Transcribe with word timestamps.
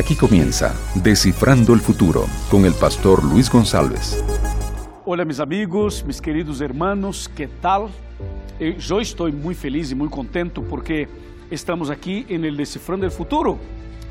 Aquí 0.00 0.16
comienza 0.16 0.74
Descifrando 0.94 1.74
el 1.74 1.80
Futuro 1.80 2.24
con 2.50 2.64
el 2.64 2.72
pastor 2.72 3.22
Luis 3.22 3.50
González. 3.50 4.24
Olá, 5.04 5.26
meus 5.26 5.40
amigos, 5.40 6.02
meus 6.02 6.22
queridos 6.22 6.62
hermanos, 6.62 7.28
que 7.28 7.46
tal? 7.46 7.90
Eu 8.58 8.80
já 8.80 8.98
estou 9.02 9.30
muito 9.30 9.60
feliz 9.60 9.90
e 9.90 9.94
muito 9.94 10.10
contento 10.10 10.62
porque 10.62 11.06
estamos 11.50 11.90
aqui 11.90 12.24
em 12.30 12.42
el 12.46 12.56
Descifrando 12.56 13.04
el 13.04 13.10
Futuro. 13.10 13.58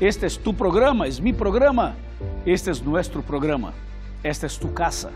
Este 0.00 0.26
é 0.26 0.28
tu 0.28 0.54
programa, 0.54 1.08
é 1.08 1.20
mi 1.20 1.32
programa, 1.32 1.96
este 2.46 2.70
é 2.70 2.72
nosso 2.84 3.20
programa, 3.22 3.74
esta 4.22 4.46
é 4.46 4.48
tu 4.48 4.68
casa. 4.68 5.10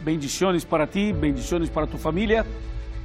Bendiciones 0.00 0.64
para 0.64 0.86
ti, 0.86 1.12
bendiciones 1.12 1.68
para 1.68 1.86
tu 1.86 1.98
família 1.98 2.46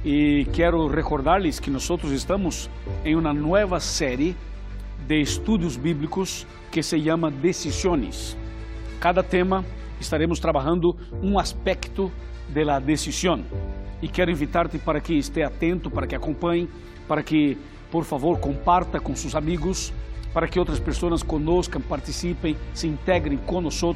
e 0.02 0.46
quero 0.50 0.88
recordar-lhes 0.88 1.60
que 1.60 1.70
nós 1.70 1.86
estamos 2.04 2.70
em 3.04 3.14
uma 3.14 3.34
nova 3.34 3.80
série 3.80 4.34
de 5.06 5.20
estudos 5.20 5.76
bíblicos 5.76 6.46
que 6.70 6.82
se 6.82 6.98
chama 7.00 7.30
Decisiones. 7.30 8.36
Cada 9.00 9.22
tema 9.22 9.64
estaremos 10.00 10.40
trabalhando 10.40 10.96
um 11.22 11.38
aspecto 11.38 12.10
da 12.48 12.78
decisão 12.78 13.44
e 14.02 14.08
quero 14.08 14.30
invitar-te 14.30 14.78
para 14.78 15.00
que 15.00 15.14
esteja 15.14 15.46
atento, 15.46 15.90
para 15.90 16.06
que 16.06 16.14
acompanhe, 16.14 16.68
para 17.08 17.22
que, 17.22 17.56
por 17.90 18.04
favor, 18.04 18.38
comparta 18.38 19.00
com 19.00 19.14
seus 19.14 19.34
amigos, 19.34 19.92
para 20.34 20.48
que 20.48 20.58
outras 20.58 20.80
pessoas 20.80 21.22
conoscam, 21.22 21.80
participem, 21.80 22.56
se 22.74 22.86
integrem 22.86 23.38
conosco 23.38 23.94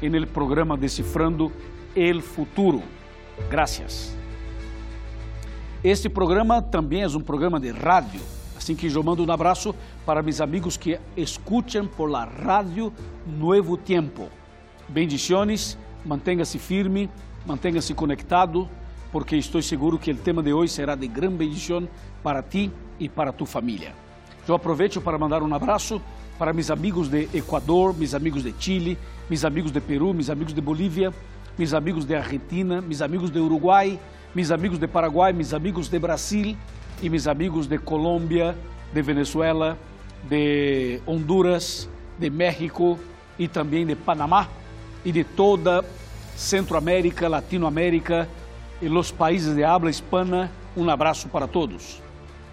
el 0.00 0.26
programa 0.26 0.76
Decifrando 0.76 1.50
el 1.94 2.22
Futuro. 2.22 2.82
Gracias. 3.50 4.16
Este 5.82 6.08
programa 6.08 6.62
também 6.62 7.02
é 7.02 7.08
um 7.08 7.20
programa 7.20 7.58
de 7.58 7.72
rádio 7.72 8.20
Assim 8.62 8.76
que 8.76 8.86
eu 8.86 9.02
mando 9.02 9.24
um 9.24 9.32
abraço 9.32 9.74
para 10.06 10.22
meus 10.22 10.40
amigos 10.40 10.76
que 10.76 10.96
escutam 11.16 11.84
por 11.84 12.08
la 12.08 12.24
rádio 12.24 12.92
Nuevo 13.26 13.76
Tiempo. 13.76 14.28
Bendiciones, 14.88 15.76
mantenha-se 16.06 16.60
firme, 16.60 17.10
mantenha-se 17.44 17.92
conectado, 17.92 18.68
porque 19.10 19.34
estou 19.34 19.60
seguro 19.60 19.98
que 19.98 20.12
o 20.12 20.16
tema 20.16 20.44
de 20.44 20.52
hoje 20.52 20.72
será 20.72 20.94
de 20.94 21.08
grande 21.08 21.38
bendição 21.38 21.88
para 22.22 22.40
ti 22.40 22.70
e 23.00 23.08
para 23.08 23.32
tu 23.32 23.44
família. 23.44 23.94
Eu 24.46 24.54
aproveito 24.54 25.00
para 25.00 25.18
mandar 25.18 25.42
um 25.42 25.52
abraço 25.52 26.00
para 26.38 26.52
meus 26.52 26.70
amigos 26.70 27.08
de 27.08 27.28
Equador, 27.34 27.92
meus 27.98 28.14
amigos 28.14 28.44
de 28.44 28.54
Chile, 28.60 28.96
meus 29.28 29.44
amigos 29.44 29.72
de 29.72 29.80
Peru, 29.80 30.14
meus 30.14 30.30
amigos 30.30 30.54
de 30.54 30.60
Bolívia, 30.60 31.12
meus 31.58 31.74
amigos 31.74 32.04
de 32.04 32.14
Argentina, 32.14 32.80
meus 32.80 33.02
amigos 33.02 33.28
de 33.28 33.40
Uruguai, 33.40 33.98
meus 34.32 34.52
amigos 34.52 34.78
de 34.78 34.86
Paraguai, 34.86 35.32
meus 35.32 35.52
amigos 35.52 35.88
de 35.88 35.98
Brasil, 35.98 36.56
e 37.02 37.10
meus 37.10 37.26
amigos 37.26 37.66
de 37.66 37.78
Colômbia, 37.78 38.56
de 38.92 39.02
Venezuela, 39.02 39.76
de 40.22 41.00
Honduras, 41.04 41.88
de 42.16 42.30
México 42.30 42.96
e 43.36 43.48
também 43.48 43.84
de 43.84 43.96
Panamá 43.96 44.48
e 45.04 45.10
de 45.10 45.24
toda 45.24 45.84
Centroamérica, 46.36 47.28
Latinoamérica 47.28 48.28
e 48.80 48.88
os 48.88 49.10
países 49.10 49.56
de 49.56 49.64
habla 49.64 49.90
hispana. 49.90 50.48
Um 50.76 50.88
abraço 50.88 51.28
para 51.28 51.48
todos. 51.48 52.00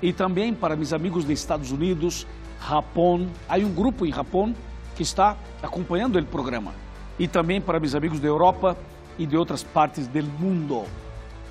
E 0.02 0.12
também 0.12 0.54
para 0.54 0.76
meus 0.76 0.94
amigos 0.94 1.26
de 1.26 1.34
Estados 1.34 1.72
Unidos, 1.72 2.26
Japão. 2.68 3.28
Há 3.48 3.58
um 3.58 3.72
grupo 3.72 4.06
em 4.06 4.12
Japão 4.12 4.56
que 4.96 5.04
está 5.04 5.38
acompanhando 5.62 6.18
o 6.18 6.26
programa. 6.26 6.74
E 7.20 7.28
também 7.28 7.62
para 7.62 7.80
meus 7.80 7.94
amigos 7.94 8.20
da 8.20 8.28
Europa 8.28 8.76
e 9.18 9.28
de 9.28 9.38
outras 9.38 9.64
partes 9.64 10.08
do 10.08 10.24
mundo. 10.24 10.86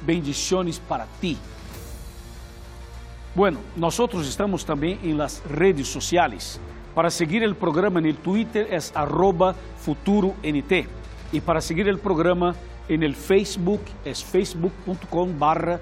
Bendiciones 0.02 0.78
para 0.78 1.06
ti. 1.20 1.38
Bueno, 3.38 3.60
nosotros 3.76 4.26
estamos 4.26 4.64
también 4.64 4.98
en 5.04 5.16
las 5.16 5.44
redes 5.44 5.86
sociales. 5.86 6.58
Para 6.92 7.08
seguir 7.08 7.44
el 7.44 7.54
programa 7.54 8.00
en 8.00 8.06
el 8.06 8.16
Twitter 8.16 8.66
es 8.68 8.90
arroba 8.96 9.54
futuront. 9.78 10.34
Y 11.30 11.40
para 11.40 11.60
seguir 11.60 11.86
el 11.86 12.00
programa 12.00 12.56
en 12.88 13.04
el 13.04 13.14
Facebook 13.14 13.80
es 14.04 14.24
facebook.com 14.24 15.38
barra 15.38 15.78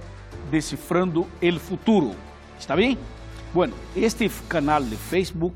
descifrando 0.50 1.26
el 1.40 1.58
futuro. 1.58 2.10
¿Está 2.58 2.74
bien? 2.74 2.98
Bueno, 3.54 3.72
este 3.94 4.30
canal 4.48 4.90
de 4.90 4.96
Facebook 4.98 5.54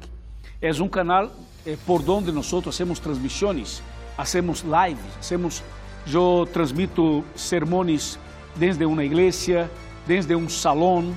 es 0.59 0.81
un 0.81 0.89
canal 0.89 1.31
eh, 1.67 1.77
por 1.87 2.03
donde 2.03 2.33
nosotros 2.33 2.75
hacemos 2.75 2.99
transmisiones, 2.99 3.83
hacemos 4.17 4.65
lives, 4.65 5.19
hacemos, 5.19 5.63
yo 6.07 6.49
transmito 6.51 7.25
sermones 7.35 8.19
desde 8.59 8.87
una 8.87 9.05
iglesia, 9.05 9.69
desde 10.09 10.35
un 10.35 10.49
salón, 10.49 11.13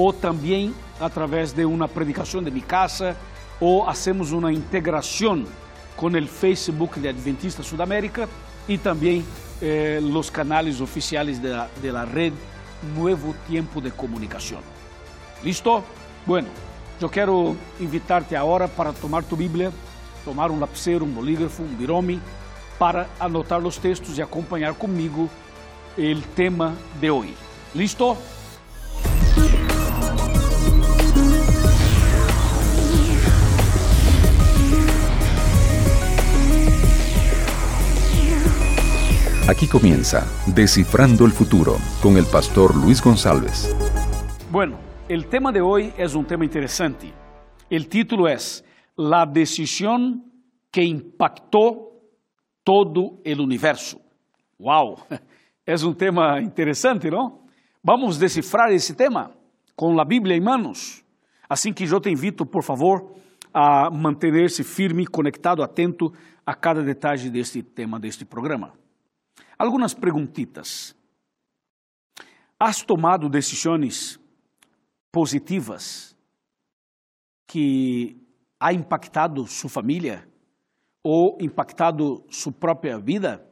ou 0.00 0.14
também 0.14 0.74
através 0.98 1.52
de 1.52 1.62
uma 1.66 1.86
predicação 1.86 2.42
de 2.42 2.50
minha 2.50 2.64
casa, 2.64 3.14
ou 3.60 3.86
hacemos 3.86 4.32
uma 4.32 4.50
integração 4.50 5.44
com 5.94 6.06
o 6.06 6.26
Facebook 6.26 6.98
de 6.98 7.06
Adventista 7.06 7.62
Sudamérica 7.62 8.26
e 8.66 8.78
também 8.78 9.22
eh, 9.60 10.00
canais 10.32 10.80
oficiais 10.80 11.38
da 11.38 11.68
de 11.82 11.90
la 11.90 12.04
red 12.04 12.32
Nuevo 12.96 13.34
Tiempo 13.46 13.78
de 13.82 13.90
Comunicação. 13.90 14.60
¿Listo? 15.44 15.84
Bueno, 16.26 16.48
quero 17.12 17.54
invitar-te 17.78 18.34
agora 18.36 18.68
para 18.68 18.94
tomar 18.94 19.22
tu 19.24 19.36
Bíblia, 19.36 19.70
tomar 20.24 20.50
um 20.50 20.58
lapicero, 20.58 21.04
um 21.04 21.10
bolígrafo, 21.10 21.62
um 21.62 21.76
birome, 21.76 22.22
para 22.78 23.06
anotar 23.18 23.60
os 23.66 23.76
textos 23.76 24.16
e 24.16 24.22
acompanhar 24.22 24.72
comigo 24.72 25.28
o 25.98 26.22
tema 26.34 26.74
de 26.98 27.10
hoje. 27.10 27.36
¿Listo? 27.74 28.16
Aquí 39.50 39.66
comienza 39.66 40.24
Descifrando 40.46 41.24
el 41.26 41.32
Futuro 41.32 41.76
con 42.00 42.16
el 42.16 42.24
pastor 42.24 42.76
Luis 42.76 43.02
González. 43.02 43.74
Bueno, 44.48 44.78
el 45.08 45.26
tema 45.26 45.50
de 45.50 45.60
hoy 45.60 45.92
es 45.98 46.14
un 46.14 46.24
tema 46.24 46.44
interesante. 46.44 47.12
El 47.68 47.88
título 47.88 48.28
es 48.28 48.64
La 48.96 49.26
decisión 49.26 50.22
que 50.70 50.84
impactó 50.84 51.90
todo 52.62 53.18
el 53.24 53.40
universo. 53.40 54.00
¡Wow! 54.56 54.98
Es 55.66 55.82
un 55.82 55.96
tema 55.96 56.40
interesante, 56.40 57.10
¿no? 57.10 57.42
Vamos 57.82 58.20
descifrar 58.20 58.72
esse 58.72 58.94
tema 58.94 59.32
com 59.74 60.00
a 60.00 60.04
Bíblia 60.04 60.36
em 60.36 60.40
manos. 60.40 61.04
Assim 61.48 61.72
que 61.72 61.84
eu 61.84 62.00
te 62.00 62.08
invito, 62.08 62.46
por 62.46 62.62
favor, 62.62 63.14
a 63.52 63.90
manter-se 63.90 64.62
firme, 64.62 65.06
conectado, 65.06 65.60
atento 65.60 66.12
a 66.46 66.54
cada 66.54 66.84
detalhe 66.84 67.30
deste 67.30 67.62
tema, 67.64 67.98
deste 67.98 68.24
programa. 68.24 68.79
Algumas 69.58 69.94
perguntitas. 69.94 70.94
Has 72.58 72.82
tomado 72.82 73.28
decisões 73.28 74.20
positivas 75.10 76.16
que 77.46 78.16
ha 78.58 78.72
impactado 78.72 79.46
sua 79.46 79.70
família 79.70 80.28
ou 81.02 81.38
impactado 81.40 82.24
sua 82.28 82.52
própria 82.52 82.98
vida? 82.98 83.46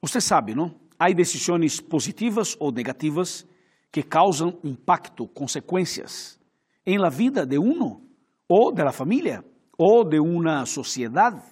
Você 0.00 0.20
sabe, 0.20 0.54
não? 0.54 0.80
Há 0.98 1.10
decisões 1.10 1.80
positivas 1.80 2.56
ou 2.58 2.72
negativas 2.72 3.46
que 3.90 4.02
causam 4.02 4.58
impacto, 4.64 5.28
consequências 5.28 6.40
em 6.86 6.98
la 6.98 7.10
vida 7.10 7.44
de 7.44 7.58
uno 7.58 8.02
ou 8.48 8.72
de 8.72 8.82
la 8.82 8.92
família 8.92 9.44
ou 9.76 10.04
de 10.04 10.18
uma 10.18 10.64
sociedade. 10.64 11.42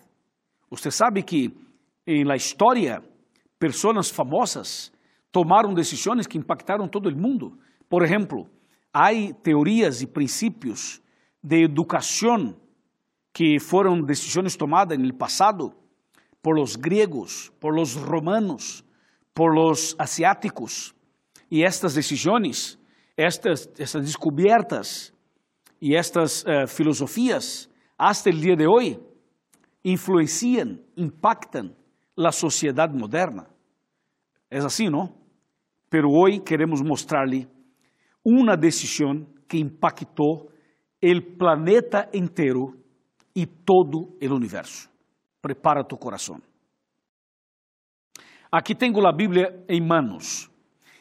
Você 0.70 0.90
sabe 0.90 1.22
que 1.22 1.54
em 2.06 2.24
la 2.24 2.36
história 2.36 3.02
pessoas 3.60 4.10
famosas 4.10 4.90
tomaram 5.30 5.74
decisões 5.74 6.26
que 6.26 6.38
impactaram 6.38 6.88
todo 6.88 7.10
o 7.10 7.16
mundo. 7.16 7.58
Por 7.88 8.02
exemplo, 8.02 8.50
há 8.92 9.10
teorias 9.42 10.00
e 10.00 10.06
princípios 10.06 11.00
de 11.42 11.62
educação 11.62 12.56
que 13.32 13.60
foram 13.60 14.02
decisões 14.02 14.56
tomadas 14.56 14.98
no 14.98 15.14
passado 15.14 15.72
por 16.42 16.58
los 16.58 16.74
griegos, 16.74 17.52
por 17.60 17.74
los 17.74 17.94
romanos, 17.94 18.82
por 19.34 19.54
los 19.54 19.94
asiáticos. 19.98 20.94
E 21.50 21.62
estas 21.62 21.94
decisões, 21.94 22.78
estas, 23.16 23.68
estas 23.78 24.04
descobertas 24.04 25.12
e 25.80 25.94
estas 25.94 26.42
uh, 26.44 26.66
filosofias, 26.66 27.68
hasta 27.98 28.30
el 28.30 28.40
dia 28.40 28.56
de 28.56 28.66
hoje, 28.66 28.98
influenciam, 29.84 30.78
impactam 30.96 31.74
a 32.16 32.32
sociedade 32.32 32.96
moderna. 32.96 33.49
É 34.50 34.58
assim, 34.58 34.88
não? 34.88 35.14
Pero 35.88 36.10
hoje 36.10 36.40
queremos 36.40 36.82
mostrar-lhe 36.82 37.48
uma 38.24 38.56
decisão 38.56 39.26
que 39.48 39.58
impactou 39.58 40.50
o 41.02 41.36
planeta 41.38 42.08
inteiro 42.12 42.76
e 43.34 43.46
todo 43.46 44.16
o 44.20 44.34
universo. 44.34 44.90
Prepara 45.40 45.84
tu 45.84 45.96
coração. 45.96 46.40
Aqui 48.50 48.74
tenho 48.74 49.06
a 49.06 49.12
Bíblia 49.12 49.64
em 49.68 49.80
manos 49.80 50.50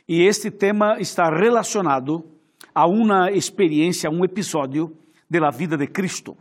e 0.08 0.22
este 0.22 0.52
tema 0.52 1.00
está 1.00 1.30
relacionado 1.30 2.24
a 2.74 2.88
uma 2.88 3.32
experiência, 3.32 4.10
a 4.10 4.14
um 4.14 4.24
episódio 4.24 4.96
da 5.30 5.50
vida 5.50 5.76
de 5.76 5.88
Cristo. 5.88 6.38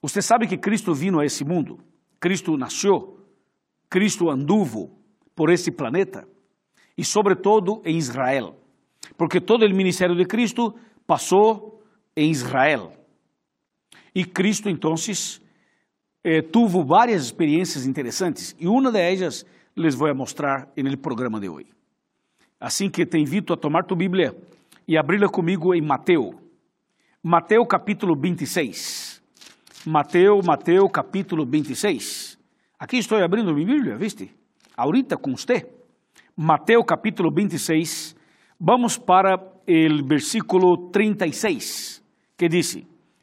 Você 0.00 0.22
sabe 0.22 0.46
que 0.46 0.56
Cristo 0.56 0.94
vino 0.94 1.18
a 1.18 1.24
esse 1.24 1.44
mundo, 1.44 1.78
Cristo 2.20 2.56
nasceu, 2.56 3.18
Cristo 3.90 4.30
anduvo 4.30 4.97
por 5.38 5.50
esse 5.50 5.70
planeta 5.70 6.26
e, 6.96 7.04
sobretudo, 7.04 7.80
em 7.84 7.96
Israel, 7.96 8.56
porque 9.16 9.40
todo 9.40 9.64
o 9.64 9.70
ministério 9.72 10.16
de 10.16 10.24
Cristo 10.24 10.74
passou 11.06 11.80
em 12.16 12.28
Israel. 12.28 12.92
E 14.12 14.24
Cristo, 14.24 14.68
então, 14.68 14.96
eh, 16.24 16.42
tuvo 16.42 16.84
várias 16.84 17.22
experiências 17.26 17.86
interessantes 17.86 18.56
e 18.58 18.66
uma 18.66 18.90
delas 18.90 19.46
les 19.76 19.94
vou 19.94 20.12
mostrar 20.12 20.72
no 20.76 20.98
programa 20.98 21.38
de 21.38 21.48
hoje. 21.48 21.70
Assim 22.58 22.90
que 22.90 23.06
te 23.06 23.16
invito 23.16 23.52
a 23.52 23.56
tomar 23.56 23.84
tu 23.84 23.94
Bíblia 23.94 24.36
e 24.88 24.98
abri-la 24.98 25.28
comigo 25.28 25.72
em 25.72 25.80
Mateus. 25.80 26.34
Mateus 27.22 27.68
capítulo 27.70 28.16
26. 28.20 29.22
Mateus, 29.86 30.44
Mateus 30.44 30.90
capítulo 30.92 31.46
26. 31.46 32.36
Aqui 32.76 32.96
estou 32.96 33.22
abrindo 33.22 33.54
minha 33.54 33.66
Bíblia, 33.66 33.96
viste? 33.96 34.37
Ahorita 34.78 35.16
com 35.16 35.34
você. 35.36 35.68
Mateus 36.36 36.84
capítulo 36.86 37.34
26. 37.34 38.14
Vamos 38.60 38.96
para 38.96 39.36
o 39.36 40.06
versículo 40.06 40.88
36, 40.92 42.00
que 42.36 42.48
diz: 42.48 42.78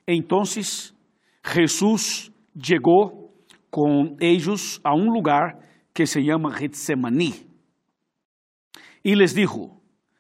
Então 0.06 0.44
Jesus 0.44 2.30
chegou 2.62 3.34
com 3.72 4.18
eles 4.20 4.82
a 4.84 4.94
um 4.94 5.10
lugar 5.10 5.58
que 5.94 6.06
se 6.06 6.22
chama 6.26 6.52
Getsemani 6.60 7.34
e 9.02 9.16
les 9.16 9.34
dijo, 9.34 9.72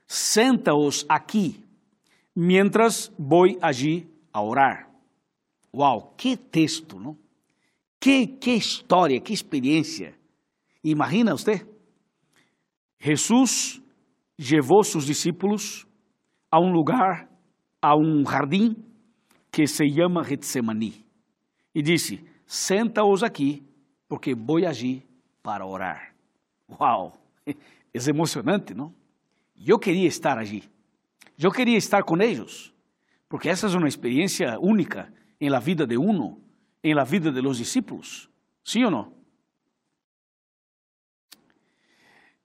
senta-os 0.07 1.05
aqui, 1.09 1.61
mientras 2.33 3.11
voy 3.19 3.57
allí 3.61 4.07
a 4.31 4.41
orar. 4.41 4.89
Uau, 5.75 6.13
que 6.15 6.37
texto, 6.37 6.97
não? 6.97 7.17
Que, 7.99 8.25
que 8.25 8.51
história, 8.51 9.19
que 9.19 9.33
experiência. 9.33 10.13
Imagina 10.85 11.31
você? 11.31 11.67
Jesus 12.99 13.81
levou 14.39 14.83
seus 14.83 15.03
discípulos 15.03 15.87
a 16.51 16.59
um 16.59 16.71
lugar, 16.71 17.27
a 17.81 17.97
um 17.97 18.23
jardim 18.23 18.75
que 19.51 19.65
se 19.65 19.89
chama 19.89 20.23
Getsemani. 20.23 21.03
E 21.73 21.81
disse: 21.81 22.23
Senta-os 22.45 23.23
aqui, 23.23 23.63
porque 24.07 24.35
vou 24.35 24.57
agir 24.57 25.03
para 25.41 25.65
orar. 25.65 26.13
Uau! 26.69 27.13
É 27.97 28.09
emocionante, 28.09 28.73
não? 28.73 28.93
Eu 29.55 29.79
queria 29.79 30.05
estar 30.05 30.37
allí. 30.37 30.63
Eu 31.39 31.49
queria 31.49 31.77
estar 31.77 32.03
com 32.03 32.21
eles, 32.21 32.73
porque 33.29 33.47
essa 33.47 33.67
é 33.67 33.77
uma 33.77 33.87
experiência 33.87 34.59
única 34.59 35.13
em 35.39 35.49
la 35.49 35.59
vida 35.59 35.87
de 35.87 35.95
uno, 35.97 36.37
em 36.83 36.93
la 36.93 37.05
vida 37.05 37.31
de 37.31 37.39
los 37.39 37.57
discípulos. 37.57 38.29
Sim 38.65 38.83
ou 38.83 38.91
não? 38.91 39.13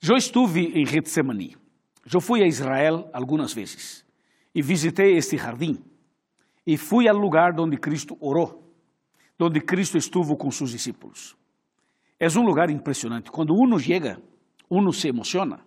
Eu 0.02 0.16
estive 0.16 0.80
em 0.80 0.86
Getsemani. 0.86 1.56
Eu 2.10 2.22
fui 2.22 2.42
a 2.42 2.46
Israel 2.46 3.10
algumas 3.12 3.52
vezes 3.52 4.04
e 4.54 4.62
visitei 4.62 5.14
este 5.16 5.36
jardim 5.36 5.78
e 6.66 6.78
fui 6.78 7.06
ao 7.06 7.16
lugar 7.16 7.58
onde 7.60 7.76
Cristo 7.76 8.16
orou, 8.18 8.64
onde 9.38 9.60
Cristo 9.60 9.98
estuvo 9.98 10.36
com 10.36 10.50
seus 10.50 10.70
discípulos. 10.70 11.36
É 12.18 12.26
um 12.28 12.44
lugar 12.44 12.70
impressionante. 12.70 13.30
Quando 13.30 13.54
uno 13.54 13.78
chega 13.78 14.18
uno 14.70 14.92
se 14.92 15.08
emociona, 15.08 15.60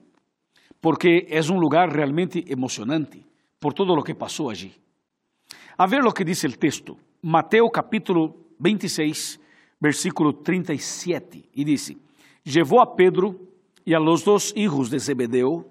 porque 0.81 1.27
é 1.30 1.39
um 1.51 1.59
lugar 1.59 1.89
realmente 1.89 2.44
emocionante 2.47 3.24
por 3.59 3.74
todo 3.74 3.94
o 3.94 4.01
que 4.01 4.15
passou 4.15 4.50
allí. 4.50 4.74
A 5.77 5.85
ver 5.85 6.03
o 6.03 6.12
que 6.12 6.24
diz 6.24 6.44
o 6.44 6.57
texto, 6.57 6.97
Mateus 7.21 7.69
capítulo 7.71 8.47
26, 8.59 9.39
versículo 9.80 10.33
37, 10.33 11.50
e 11.53 11.63
diz: 11.63 11.95
Levou 12.45 12.80
a 12.80 12.88
Pedro 12.88 13.53
e 13.85 13.94
a 13.94 14.00
los 14.00 14.24
dos 14.24 14.53
hijos 14.56 14.89
de 14.89 15.00
Zebedeu 15.00 15.69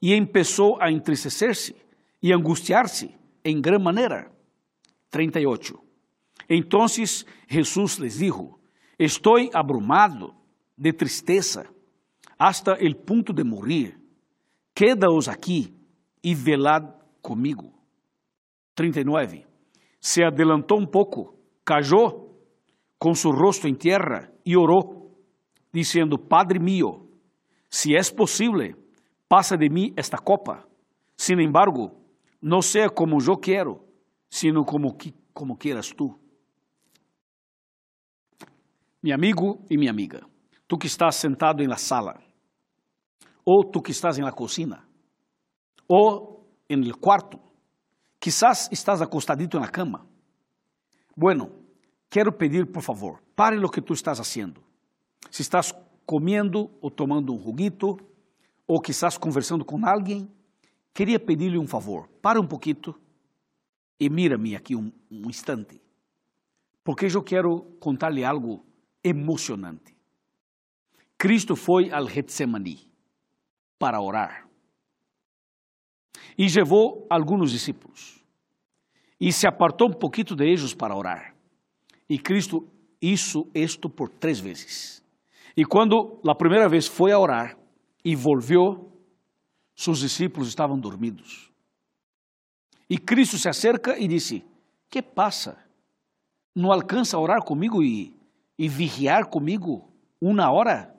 e 0.00 0.14
empezou 0.14 0.80
a 0.80 0.90
entristecer-se 0.90 1.74
e 2.22 2.32
angustiar-se 2.32 3.14
em 3.44 3.60
gran 3.60 3.78
maneira. 3.78 4.30
38. 5.10 5.78
Então 6.48 6.86
Jesus 6.88 7.98
les 7.98 8.18
dijo: 8.18 8.58
Estou 8.98 9.36
abrumado 9.52 10.34
de 10.76 10.92
tristeza 10.92 11.66
hasta 12.38 12.74
el 12.74 12.96
punto 12.96 13.32
de 13.32 13.44
morir. 13.44 13.98
Quedaos 14.74 15.28
aqui 15.28 15.72
e 16.22 16.34
velad 16.34 16.84
comigo. 17.22 17.72
39. 18.74 19.46
Se 20.00 20.22
adelantou 20.22 20.80
um 20.80 20.86
pouco, 20.86 21.38
cayó 21.64 22.24
com 22.98 23.14
seu 23.14 23.30
rosto 23.30 23.68
em 23.68 23.74
terra 23.74 24.32
e 24.44 24.56
orou, 24.56 25.16
dizendo: 25.72 26.18
Padre 26.18 26.58
mío, 26.58 27.03
se 27.74 27.96
é 27.96 28.00
possível, 28.14 28.76
passa 29.28 29.56
de 29.56 29.68
mim 29.68 29.92
esta 29.96 30.16
copa. 30.16 30.64
Sin 31.16 31.40
embargo, 31.40 31.90
não 32.40 32.62
seja 32.62 32.88
como 32.88 33.18
eu 33.20 33.36
quero, 33.36 33.84
sino 34.30 34.64
como, 34.64 34.96
como 35.32 35.56
quieras 35.56 35.88
tu. 35.88 36.16
Meu 39.02 39.12
amigo 39.12 39.66
e 39.68 39.76
minha 39.76 39.90
amiga, 39.90 40.24
tu 40.68 40.78
que 40.78 40.86
estás 40.86 41.16
sentado 41.16 41.64
em 41.64 41.66
la 41.66 41.76
sala, 41.76 42.22
ou 43.44 43.64
tu 43.64 43.82
que 43.82 43.90
estás 43.90 44.18
em 44.18 44.22
la 44.22 44.30
cocina, 44.30 44.86
ou 45.88 46.48
en 46.70 46.80
el 46.84 46.94
cuarto, 46.94 47.40
quizás 48.20 48.68
estás 48.70 49.02
acostadito 49.02 49.58
na 49.58 49.68
cama. 49.68 50.06
Bueno, 51.16 51.50
quero 52.08 52.38
pedir, 52.38 52.70
por 52.70 52.84
favor, 52.84 53.20
pare 53.34 53.58
lo 53.58 53.68
que 53.68 53.82
tu 53.82 53.94
estás 53.94 54.20
haciendo. 54.20 54.62
Se 55.28 55.42
estás 55.42 55.74
comendo 56.06 56.70
ou 56.80 56.90
tomando 56.90 57.34
um 57.34 57.38
juguito, 57.38 57.98
ou 58.66 58.80
quizás 58.80 59.18
conversando 59.18 59.64
com 59.64 59.84
alguém, 59.86 60.28
queria 60.92 61.18
pedir-lhe 61.18 61.58
um 61.58 61.66
favor. 61.66 62.08
Para 62.22 62.40
um 62.40 62.46
pouquinho 62.46 62.94
e 63.98 64.08
mira-me 64.08 64.56
aqui 64.56 64.74
um, 64.74 64.92
um 65.10 65.28
instante, 65.28 65.80
porque 66.82 67.06
eu 67.06 67.22
quero 67.22 67.60
contar-lhe 67.78 68.24
algo 68.24 68.64
emocionante. 69.02 69.96
Cristo 71.16 71.54
foi 71.54 71.90
al 71.90 72.08
Getsemani 72.08 72.90
para 73.78 74.00
orar. 74.00 74.48
E 76.36 76.48
levou 76.48 77.06
alguns 77.08 77.52
discípulos. 77.52 78.22
E 79.20 79.32
se 79.32 79.46
apartou 79.46 79.88
um 79.88 79.92
pouquinho 79.92 80.34
de 80.34 80.44
eles 80.44 80.74
para 80.74 80.96
orar. 80.96 81.34
E 82.08 82.18
Cristo 82.18 82.68
hizo 83.00 83.48
isto 83.54 83.88
por 83.88 84.08
três 84.08 84.40
vezes. 84.40 85.03
E 85.56 85.64
quando 85.64 86.20
a 86.26 86.34
primeira 86.34 86.68
vez 86.68 86.86
foi 86.86 87.12
a 87.12 87.18
orar 87.18 87.56
e 88.04 88.16
volvió, 88.16 88.78
seus 89.74 90.00
discípulos 90.00 90.48
estavam 90.48 90.78
dormidos. 90.78 91.50
E 92.88 92.98
Cristo 92.98 93.38
se 93.38 93.48
acerca 93.48 93.98
e 93.98 94.06
disse: 94.06 94.44
Que 94.90 95.00
passa? 95.00 95.58
Não 96.54 96.70
alcança 96.70 97.16
a 97.16 97.20
orar 97.20 97.42
comigo 97.42 97.82
e, 97.82 98.14
e 98.58 98.68
vigiar 98.68 99.26
comigo 99.26 99.88
uma 100.20 100.50
hora? 100.50 100.94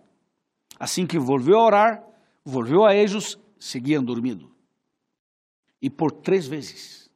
Assim 0.79 1.05
que 1.05 1.17
volvió 1.17 1.59
a 1.59 1.65
orar, 1.65 2.03
volveu 2.43 2.85
a 2.85 2.93
eles, 2.93 3.38
seguiam 3.57 4.03
dormindo. 4.03 4.51
E 5.81 5.89
por 5.89 6.12
três 6.12 6.47
vezes. 6.47 7.09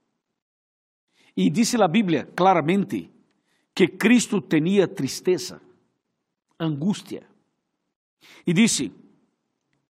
E 1.36 1.50
disse 1.50 1.81
a 1.81 1.88
Bíblia 1.88 2.25
claramente 2.36 3.10
que 3.74 3.88
Cristo 3.88 4.41
tinha 4.41 4.88
tristeza, 4.88 5.62
angústia. 6.60 7.29
E 8.46 8.54
disse: 8.54 8.92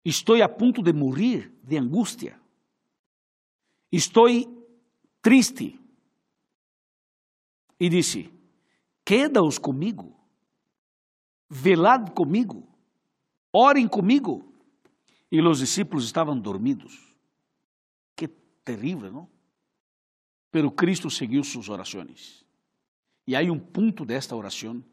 Estou 0.03 0.41
a 0.41 0.49
ponto 0.49 0.81
de 0.81 0.93
morrer 0.93 1.51
de 1.63 1.77
angústia. 1.77 2.39
Estou 3.91 4.27
triste. 5.21 5.79
E 7.79 7.89
disse: 7.89 8.31
Queda-os 9.05 9.57
comigo, 9.57 10.15
velad 11.49 12.11
comigo, 12.11 12.67
orem 13.51 13.87
comigo. 13.87 14.45
E 15.31 15.41
os 15.41 15.59
discípulos 15.59 16.05
estavam 16.05 16.39
dormidos. 16.39 17.15
Que 18.15 18.27
terrível, 18.63 19.11
não? 19.11 19.29
Pero 20.51 20.71
Cristo 20.71 21.09
seguiu 21.09 21.43
suas 21.43 21.69
orações. 21.69 22.43
E 23.27 23.35
há 23.35 23.41
um 23.41 23.59
ponto 23.59 24.05
desta 24.05 24.35
oração 24.35 24.83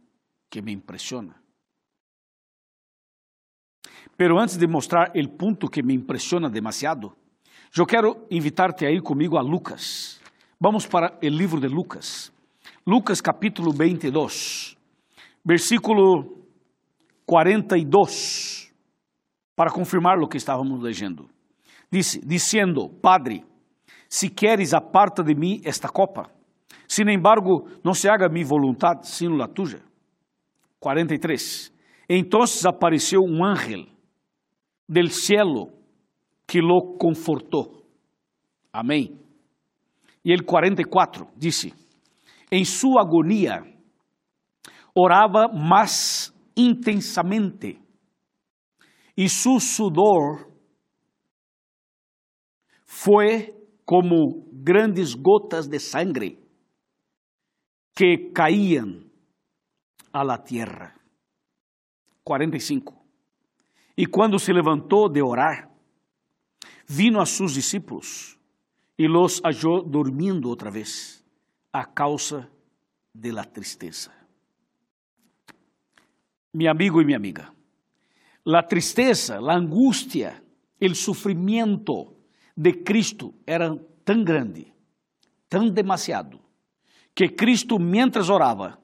que 0.50 0.60
me 0.60 0.72
impressiona. 0.72 1.42
Pero 4.16 4.38
antes 4.38 4.56
de 4.56 4.66
mostrar 4.66 5.12
o 5.14 5.28
ponto 5.28 5.68
que 5.68 5.82
me 5.82 5.92
impressiona 5.92 6.48
demasiado, 6.48 7.14
eu 7.76 7.86
quero 7.86 8.26
invitar-te 8.30 8.86
a 8.86 8.90
ir 8.90 9.02
comigo 9.02 9.36
a 9.36 9.42
Lucas. 9.42 10.20
Vamos 10.58 10.86
para 10.86 11.18
o 11.22 11.26
livro 11.26 11.60
de 11.60 11.68
Lucas. 11.68 12.32
Lucas 12.86 13.20
capítulo 13.20 13.72
22, 13.72 14.76
versículo 15.44 16.38
42 17.26 18.72
para 19.54 19.70
confirmar 19.70 20.18
o 20.18 20.28
que 20.28 20.36
estávamos 20.36 20.80
lendo. 20.82 21.28
Disse, 21.90 22.20
dizendo, 22.24 22.88
Padre, 22.88 23.44
se 24.08 24.28
queres 24.28 24.72
aparta 24.72 25.22
de 25.22 25.34
mim 25.34 25.60
esta 25.64 25.88
copa, 25.88 26.30
Sin 26.86 27.08
embargo, 27.08 27.66
não 27.82 27.94
se 27.94 28.08
haga 28.08 28.28
mi 28.28 28.44
voluntad, 28.44 29.02
sino 29.02 29.36
la 29.36 29.48
tuya. 29.48 29.80
43. 30.78 31.72
Entonces 32.08 32.64
apareceu 32.64 33.24
um 33.24 33.44
ángel 33.44 33.88
del 34.88 35.10
cielo 35.10 35.72
que 36.46 36.60
lo 36.60 36.96
confortou. 36.98 37.84
Amém. 38.72 39.18
E 40.24 40.32
ele 40.32 40.44
44 40.44 41.28
disse: 41.36 41.72
Em 42.50 42.64
sua 42.64 43.02
agonia 43.02 43.62
orava 44.94 45.48
mais 45.48 46.32
intensamente 46.56 47.80
e 49.16 49.28
su 49.28 49.58
sudor 49.60 50.50
foi 52.84 53.54
como 53.84 54.48
grandes 54.52 55.14
gotas 55.14 55.68
de 55.68 55.78
sangre 55.78 56.38
que 57.94 58.30
caíam 58.34 59.04
a 60.12 60.22
la 60.22 60.38
tierra. 60.38 60.94
45. 62.24 62.95
E 63.96 64.06
quando 64.06 64.38
se 64.38 64.52
levantou 64.52 65.08
de 65.08 65.22
orar, 65.22 65.70
vino 66.86 67.20
a 67.20 67.26
sus 67.26 67.54
discípulos 67.54 68.38
e 68.98 69.08
los 69.08 69.40
halló 69.42 69.82
dormindo 69.82 70.48
outra 70.48 70.70
vez, 70.70 71.24
a 71.72 71.84
causa 71.84 72.50
de 73.12 73.32
la 73.32 73.44
tristeza. 73.44 74.12
Mi 76.52 76.66
amigo 76.66 77.00
e 77.00 77.04
minha 77.04 77.16
amiga, 77.16 77.52
la 78.44 78.62
tristeza, 78.62 79.40
la 79.40 79.54
angustia, 79.54 80.42
el 80.80 80.94
sufrimiento 80.94 82.14
de 82.56 82.72
Cristo 82.82 83.34
era 83.46 83.76
tão 84.04 84.22
grande, 84.22 84.72
tão 85.48 85.68
demasiado, 85.68 86.40
que 87.14 87.28
Cristo, 87.28 87.78
mientras 87.78 88.30
orava, 88.30 88.78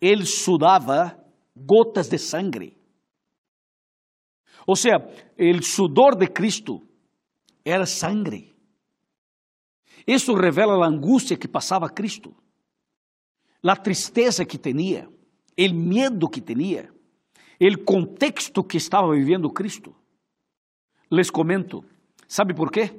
ele 0.00 0.26
sudava 0.26 1.18
gotas 1.54 2.08
de 2.08 2.18
sangre. 2.18 2.75
Ou 4.66 4.74
seja, 4.74 4.98
o 5.38 5.62
sudor 5.62 6.16
de 6.16 6.26
Cristo 6.26 6.82
era 7.64 7.86
sangre. 7.86 8.54
Isso 10.06 10.34
revela 10.34 10.84
a 10.84 10.88
angústia 10.88 11.36
que 11.36 11.48
passava 11.48 11.88
Cristo, 11.88 12.34
a 13.62 13.76
tristeza 13.76 14.44
que 14.44 14.58
tinha, 14.58 15.08
o 15.58 15.74
medo 15.74 16.28
que 16.28 16.40
tinha, 16.40 16.92
o 17.60 17.78
contexto 17.84 18.62
que 18.62 18.76
estava 18.76 19.12
vivendo 19.12 19.50
Cristo. 19.50 19.94
Les 21.10 21.30
comento, 21.30 21.84
sabe 22.28 22.54
por 22.54 22.70
quê? 22.70 22.94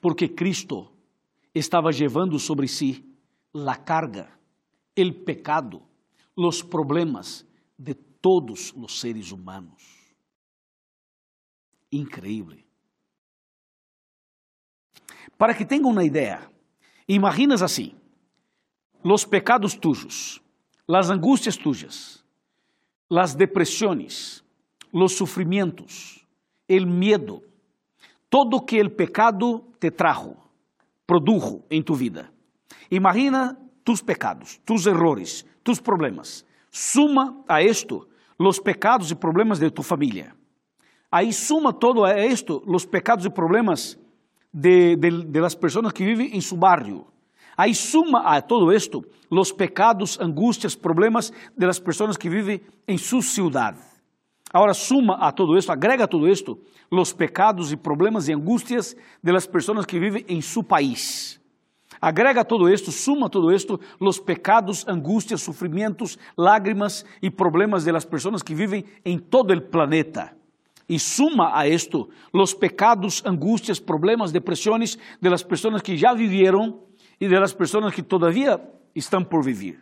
Porque 0.00 0.28
Cristo 0.28 0.90
estava 1.54 1.90
levando 1.90 2.38
sobre 2.38 2.66
si 2.66 3.04
a 3.54 3.76
carga, 3.76 4.28
o 4.98 5.12
pecado, 5.12 5.82
os 6.36 6.62
problemas 6.62 7.46
de 7.78 7.94
todos 7.94 8.72
os 8.76 9.00
seres 9.00 9.30
humanos. 9.30 9.93
Increíble. 11.94 12.66
Para 15.38 15.54
que 15.54 15.64
tenham 15.64 15.90
uma 15.90 16.02
ideia, 16.02 16.50
imaginas 17.06 17.62
assim: 17.62 17.94
os 19.04 19.24
pecados 19.24 19.74
tuyos, 19.74 20.42
as 20.88 21.08
angústias 21.08 21.56
tuyas, 21.56 22.24
as 23.08 23.36
depressões, 23.36 24.44
os 24.92 25.12
sofrimentos, 25.12 26.26
o 26.68 26.86
medo, 26.86 27.44
todo 28.28 28.60
que 28.60 28.82
o 28.82 28.90
pecado 28.90 29.64
te 29.78 29.92
trajo, 29.92 30.36
produjo 31.06 31.62
em 31.70 31.80
tu 31.80 31.94
vida. 31.94 32.32
Imagina 32.90 33.56
tus 33.84 34.02
pecados, 34.02 34.60
tus 34.64 34.84
errores, 34.86 35.46
tus 35.62 35.78
problemas. 35.78 36.44
Suma 36.72 37.40
a 37.46 37.62
esto 37.62 38.08
los 38.36 38.58
pecados 38.58 39.12
e 39.12 39.14
problemas 39.14 39.60
de 39.60 39.70
tu 39.70 39.82
família. 39.82 40.34
Aí 41.14 41.32
suma 41.32 41.72
todo 41.72 42.04
esto 42.08 42.60
los 42.66 42.84
pecados 42.84 43.24
e 43.24 43.30
problemas 43.30 43.96
de, 44.52 44.96
de, 44.96 45.22
de 45.22 45.40
las 45.40 45.54
personas 45.54 45.92
que 45.92 46.04
vivem 46.04 46.36
em 46.36 46.40
su 46.40 46.56
barrio. 46.56 47.06
Aí 47.56 47.72
suma 47.72 48.34
a 48.34 48.42
todo 48.42 48.72
esto 48.72 49.04
los 49.30 49.52
pecados, 49.52 50.18
angústias, 50.20 50.74
problemas 50.74 51.32
de 51.56 51.66
las 51.66 51.78
personas 51.78 52.16
que 52.16 52.28
vivem 52.28 52.60
em 52.88 52.98
su 52.98 53.22
ciudad. 53.22 53.76
Agora 54.52 54.74
suma 54.74 55.14
a 55.20 55.30
todo 55.30 55.56
esto, 55.56 55.70
agrega 55.70 56.02
a 56.02 56.08
todo 56.08 56.26
esto 56.26 56.58
los 56.90 57.12
pecados 57.12 57.70
e 57.70 57.76
problemas 57.76 58.26
e 58.26 58.32
angústias 58.32 58.96
de 59.22 59.30
las 59.30 59.46
personas 59.46 59.86
que 59.86 60.00
vivem 60.00 60.24
em 60.26 60.42
su 60.42 60.64
país. 60.64 61.40
Agrega 62.00 62.40
a 62.40 62.44
todo 62.44 62.68
esto, 62.68 62.90
suma 62.90 63.26
a 63.26 63.30
todo 63.30 63.52
esto 63.52 63.78
los 64.00 64.18
pecados, 64.18 64.84
angústias, 64.88 65.42
sufrimientos, 65.42 66.18
lágrimas 66.36 67.06
e 67.22 67.30
problemas 67.30 67.84
de 67.84 67.92
las 67.92 68.04
personas 68.04 68.42
que 68.42 68.52
vivem 68.52 68.84
em 69.04 69.16
todo 69.16 69.52
el 69.52 69.62
planeta. 69.62 70.34
E 70.88 70.98
suma 70.98 71.58
a 71.58 71.66
esto 71.66 72.08
los 72.32 72.54
pecados, 72.54 73.22
angústias, 73.24 73.80
problemas, 73.80 74.32
depressões 74.32 74.98
de 75.20 75.30
las 75.30 75.42
personas 75.42 75.82
que 75.82 75.96
já 75.96 76.12
vivieron 76.12 76.80
e 77.20 77.28
de 77.28 77.38
las 77.38 77.54
personas 77.54 77.94
que 77.94 78.02
todavía 78.02 78.60
estão 78.94 79.24
por 79.24 79.42
vivir. 79.42 79.80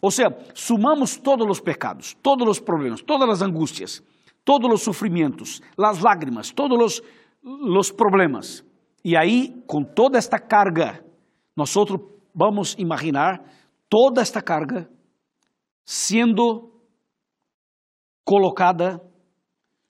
Ou 0.00 0.10
seja, 0.10 0.36
sumamos 0.54 1.16
todos 1.16 1.46
os 1.48 1.60
pecados, 1.60 2.14
todos 2.22 2.48
os 2.48 2.60
problemas, 2.60 3.02
todas 3.02 3.28
as 3.28 3.42
angústias, 3.42 4.02
todos 4.44 4.72
os 4.72 4.82
sofrimentos, 4.82 5.60
as 5.76 6.00
lágrimas, 6.00 6.50
todos 6.50 6.78
os, 6.78 7.02
os 7.42 7.90
problemas. 7.90 8.64
E 9.04 9.16
aí, 9.16 9.62
com 9.66 9.82
toda 9.82 10.18
esta 10.18 10.38
carga, 10.38 11.04
nós 11.56 11.74
vamos 12.34 12.74
imaginar 12.78 13.42
toda 13.88 14.20
esta 14.20 14.42
carga 14.42 14.88
sendo 15.84 16.72
colocada 18.24 19.00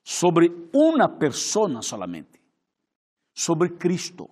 sobre 0.06 0.48
uma 0.72 1.08
persona 1.08 1.82
solamente, 1.82 2.40
sobre 3.34 3.70
Cristo. 3.70 4.30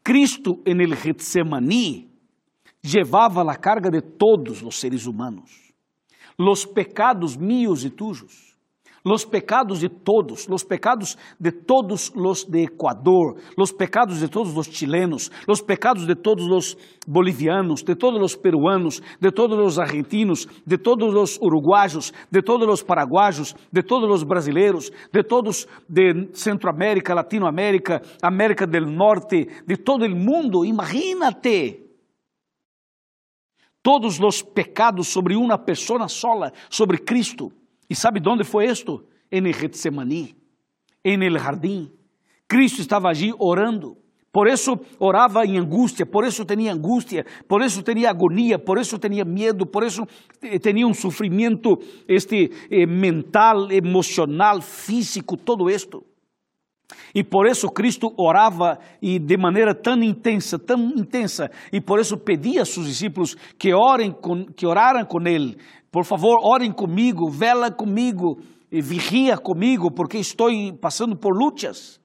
Cristo 0.00 0.62
en 0.64 0.80
el 0.80 0.94
Getsemaní 0.94 2.08
llevava 2.80 3.42
a 3.42 3.56
carga 3.56 3.90
de 3.90 4.00
todos 4.00 4.62
os 4.62 4.78
seres 4.78 5.06
humanos, 5.06 5.50
los 6.38 6.64
pecados 6.64 7.36
míos 7.36 7.84
e 7.84 7.90
tuyos 7.90 8.49
los 9.04 9.24
pecados 9.26 9.80
de 9.80 9.88
todos, 9.88 10.48
los 10.48 10.64
pecados 10.64 11.18
de 11.38 11.52
todos 11.52 12.12
los 12.14 12.50
de 12.50 12.64
Ecuador, 12.64 13.36
los 13.56 13.72
pecados 13.72 14.20
de 14.20 14.28
todos 14.28 14.54
los 14.54 14.68
chilenos, 14.68 15.30
los 15.46 15.62
pecados 15.62 16.06
de 16.06 16.16
todos 16.16 16.46
los 16.46 16.76
bolivianos, 17.06 17.84
de 17.84 17.96
todos 17.96 18.20
los 18.20 18.36
peruanos, 18.36 19.02
de 19.20 19.32
todos 19.32 19.58
los 19.58 19.78
argentinos, 19.78 20.48
de 20.64 20.78
todos 20.78 21.12
los 21.12 21.38
uruguayos, 21.40 22.12
de 22.30 22.42
todos 22.42 22.66
los 22.66 22.84
paraguayos, 22.84 23.56
de 23.70 23.82
todos 23.82 24.08
los 24.08 24.24
brasileiros, 24.24 24.92
de 25.12 25.24
todos 25.24 25.68
de 25.88 26.30
Centroamérica, 26.34 27.14
Latinoamérica, 27.14 28.00
América 28.22 28.66
del 28.66 28.84
Norte, 28.94 29.46
de 29.66 29.76
todo 29.76 30.04
el 30.04 30.14
mundo. 30.14 30.64
Imagínate 30.64 31.90
todos 33.82 34.20
os 34.20 34.42
pecados 34.42 35.08
sobre 35.08 35.34
uma 35.34 35.58
pessoa 35.58 36.06
sola, 36.08 36.52
sobre 36.68 36.98
Cristo. 36.98 37.50
E 37.90 37.96
sabe 37.96 38.20
de 38.20 38.28
onde 38.28 38.44
foi 38.44 38.66
isto? 38.66 39.04
Em 39.32 39.52
Getsemani, 39.52 40.36
em 41.04 41.24
el 41.24 41.38
jardim. 41.38 41.90
Cristo 42.46 42.80
estava 42.80 43.08
allí 43.08 43.34
orando. 43.36 43.96
Por 44.32 44.46
isso 44.46 44.78
orava 45.00 45.44
em 45.44 45.58
angústia, 45.58 46.06
por 46.06 46.24
isso 46.24 46.44
tinha 46.44 46.72
angústia, 46.72 47.26
por 47.48 47.62
isso 47.62 47.82
tinha 47.82 48.10
agonia, 48.10 48.60
por 48.60 48.78
isso 48.78 48.96
tinha 48.96 49.24
medo, 49.24 49.66
por 49.66 49.82
isso 49.82 50.06
tinha 50.62 50.86
um 50.86 50.94
sofrimento 50.94 51.76
este, 52.06 52.48
eh, 52.70 52.86
mental, 52.86 53.72
emocional, 53.72 54.62
físico, 54.62 55.36
todo 55.36 55.68
isto. 55.68 56.04
E 57.14 57.24
por 57.24 57.46
isso 57.46 57.68
Cristo 57.68 58.12
orava 58.16 58.78
e 59.02 59.18
de 59.18 59.36
maneira 59.36 59.74
tão 59.74 60.00
intensa, 60.02 60.58
tão 60.58 60.78
intensa, 60.96 61.50
e 61.72 61.80
por 61.80 61.98
isso 61.98 62.16
pedia 62.16 62.62
a 62.62 62.64
seus 62.64 62.86
discípulos 62.86 63.36
que 63.58 63.74
orem 63.74 64.12
com, 64.12 64.44
que 64.46 64.66
oraram 64.66 65.04
com 65.04 65.20
ele, 65.26 65.56
por 65.90 66.04
favor, 66.04 66.38
orem 66.42 66.72
comigo, 66.72 67.28
vela 67.28 67.70
comigo, 67.70 68.40
vigia 68.70 69.36
comigo, 69.36 69.90
porque 69.90 70.18
estou 70.18 70.48
passando 70.80 71.16
por 71.16 71.36
lutas. 71.36 72.00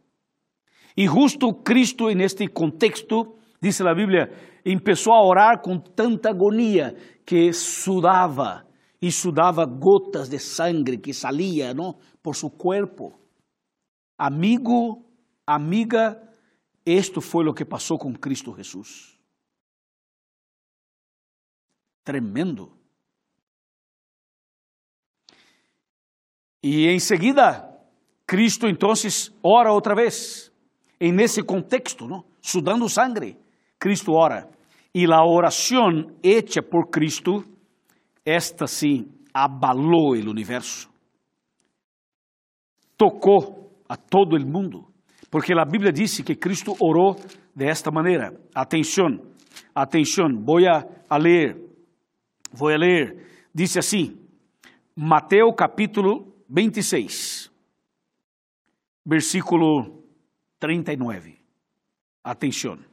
E 0.97 1.07
justo 1.07 1.53
Cristo, 1.53 2.09
neste 2.09 2.47
contexto, 2.47 3.37
diz 3.61 3.79
a 3.81 3.93
Bíblia, 3.93 4.31
começou 4.63 5.13
a 5.13 5.23
orar 5.23 5.61
com 5.61 5.77
tanta 5.77 6.29
agonia 6.29 6.95
que 7.25 7.53
sudava, 7.53 8.65
e 9.01 9.11
sudava 9.11 9.65
gotas 9.65 10.29
de 10.29 10.39
sangue 10.39 10.97
que 10.97 11.13
salia 11.13 11.73
não, 11.73 11.95
por 12.23 12.35
seu 12.35 12.49
corpo. 12.49 13.13
Amigo, 14.17 15.05
amiga, 15.45 16.19
isto 16.85 17.21
foi 17.21 17.45
o 17.47 17.53
que 17.53 17.65
passou 17.65 17.99
com 17.99 18.13
Cristo 18.13 18.55
Jesus. 18.55 19.19
Tremendo. 22.03 22.84
E 26.67 26.87
em 26.87 26.97
seguida, 26.97 27.69
Cristo 28.25 28.67
então 28.67 28.91
ora 29.43 29.71
outra 29.71 29.93
vez. 29.93 30.51
E 30.99 31.11
nesse 31.11 31.43
contexto, 31.43 32.25
sudando 32.41 32.89
sangue, 32.89 33.37
Cristo 33.77 34.13
ora. 34.13 34.49
Y 34.91 35.05
la 35.05 35.23
oración 35.23 36.15
hecha 36.23 36.63
por 36.63 36.89
Cristo, 36.89 37.43
esta 38.25 38.65
sí 38.65 39.07
abaló 39.31 40.15
el 40.15 40.27
universo. 40.27 40.89
Tocó 42.97 43.69
a 43.87 43.95
todo 43.95 44.35
el 44.35 44.47
mundo. 44.47 44.87
Porque 45.29 45.53
la 45.53 45.65
Biblia 45.65 45.91
dice 45.91 46.23
que 46.23 46.39
Cristo 46.39 46.73
oró 46.79 47.15
de 47.53 47.69
esta 47.69 47.91
manera. 47.91 48.33
Atención, 48.55 49.21
atención, 49.75 50.43
voy 50.43 50.65
a, 50.65 50.83
a 51.07 51.19
leer. 51.19 51.61
Voy 52.57 52.73
a 52.73 52.77
leer. 52.79 53.27
Dice 53.53 53.77
así, 53.77 54.19
Mateo 54.95 55.53
capítulo 55.55 56.33
26, 56.47 57.51
versículo 59.03 60.03
39. 60.59 61.41
Atención. 62.23 62.85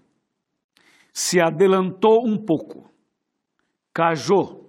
Se 1.12 1.40
adelantou 1.40 2.26
um 2.26 2.44
pouco, 2.44 2.90
cayó 3.92 4.62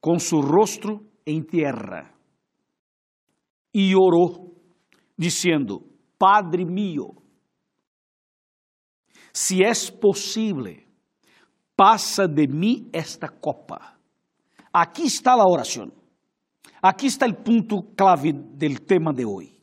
com 0.00 0.18
su 0.18 0.40
rostro 0.40 1.06
em 1.26 1.42
tierra 1.42 2.14
e 3.74 3.94
orou, 3.94 4.56
dizendo: 5.16 5.86
Padre 6.18 6.64
mío, 6.64 7.14
se 9.32 9.62
es 9.62 9.90
posible, 9.90 10.86
passa 11.76 12.26
de 12.26 12.46
mim 12.46 12.88
esta 12.92 13.28
copa. 13.28 13.96
Aqui 14.72 15.02
está 15.02 15.32
a 15.32 15.46
oração. 15.46 15.92
Aqui 16.82 17.06
está 17.06 17.26
o 17.26 17.34
ponto 17.34 17.94
clave 17.96 18.32
del 18.32 18.84
tema 18.84 19.12
de 19.12 19.24
hoje. 19.24 19.56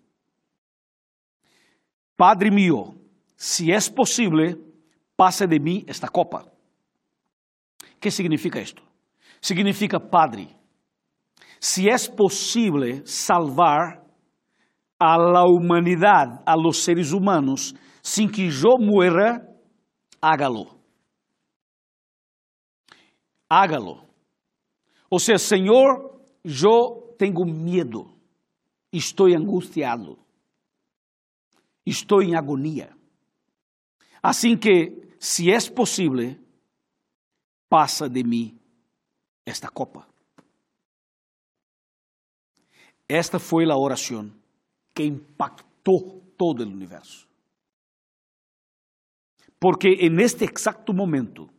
Padre 2.16 2.50
mío, 2.50 2.96
se 3.36 3.72
es 3.72 3.90
posible, 3.90 4.58
passa 5.18 5.46
de 5.46 5.60
mim 5.60 5.84
esta 5.86 6.08
copa. 6.08 6.50
que 8.00 8.10
significa 8.10 8.62
isto? 8.62 8.82
Significa, 9.42 10.00
Padre, 10.00 10.48
se 11.60 11.90
es 11.90 12.08
posible 12.08 13.06
salvar 13.06 14.02
a 14.98 15.18
la 15.18 15.44
humanidade, 15.44 16.40
a 16.46 16.56
los 16.56 16.78
seres 16.78 17.12
humanos, 17.12 17.76
sin 18.02 18.30
que 18.30 18.48
eu 18.48 18.78
muera, 18.80 19.46
hágalo. 20.22 20.80
Hágalo. 23.50 24.06
Ou 25.10 25.20
seja, 25.20 25.40
Senhor, 25.40 26.22
eu 26.44 27.09
tenho 27.20 27.44
medo, 27.44 28.18
estou 28.94 29.28
angustiado, 29.28 30.18
estou 31.86 32.24
em 32.24 32.34
agonia. 32.34 32.96
Assim 34.24 34.58
que, 34.58 35.16
se 35.20 35.52
é 35.52 35.60
possível, 35.70 36.38
passa 37.68 38.10
de 38.10 38.24
mim 38.24 38.58
esta 39.46 39.68
copa. 39.68 40.08
Esta 43.06 43.38
foi 43.38 43.70
a 43.70 43.76
oração 43.76 44.32
que 44.96 45.04
impactou 45.04 46.24
todo 46.38 46.64
o 46.64 46.68
universo. 46.68 47.28
Porque 49.60 49.90
en 50.06 50.22
este 50.22 50.46
exacto 50.46 50.94
momento, 50.94 51.50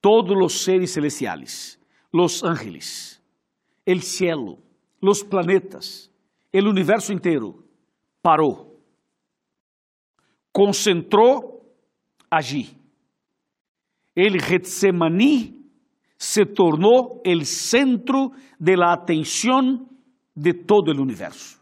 todos 0.00 0.36
los 0.36 0.64
seres 0.64 0.94
celestiales, 0.94 1.78
los 2.12 2.42
ángeles, 2.42 3.17
el 3.88 4.02
cielo, 4.02 4.58
los 5.00 5.24
planetas, 5.24 6.10
el 6.52 6.66
universo 6.68 7.10
inteiro 7.10 7.64
parou, 8.20 8.78
concentrou 10.52 11.64
allí. 12.30 12.76
El 14.14 14.42
Getsemaní 14.42 15.64
se 16.18 16.44
tornou 16.44 17.22
el 17.24 17.46
centro 17.46 18.32
de 18.58 18.76
la 18.76 18.94
de 20.34 20.52
todo 20.52 20.92
el 20.92 21.00
universo, 21.00 21.58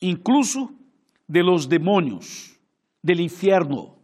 incluso 0.00 0.70
de 1.26 1.42
los 1.42 1.66
demonios, 1.66 2.60
del 3.02 3.20
infierno. 3.20 3.96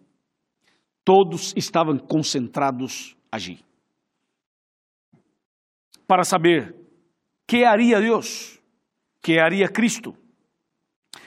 Todos 1.05 1.53
estavam 1.55 1.99
concentrados 1.99 3.14
allí. 3.31 3.62
Para 6.07 6.25
saber 6.25 6.84
que 7.47 7.65
haria 7.65 8.01
Deus, 8.01 8.61
que 9.23 9.39
haria 9.39 9.69
Cristo. 9.69 10.17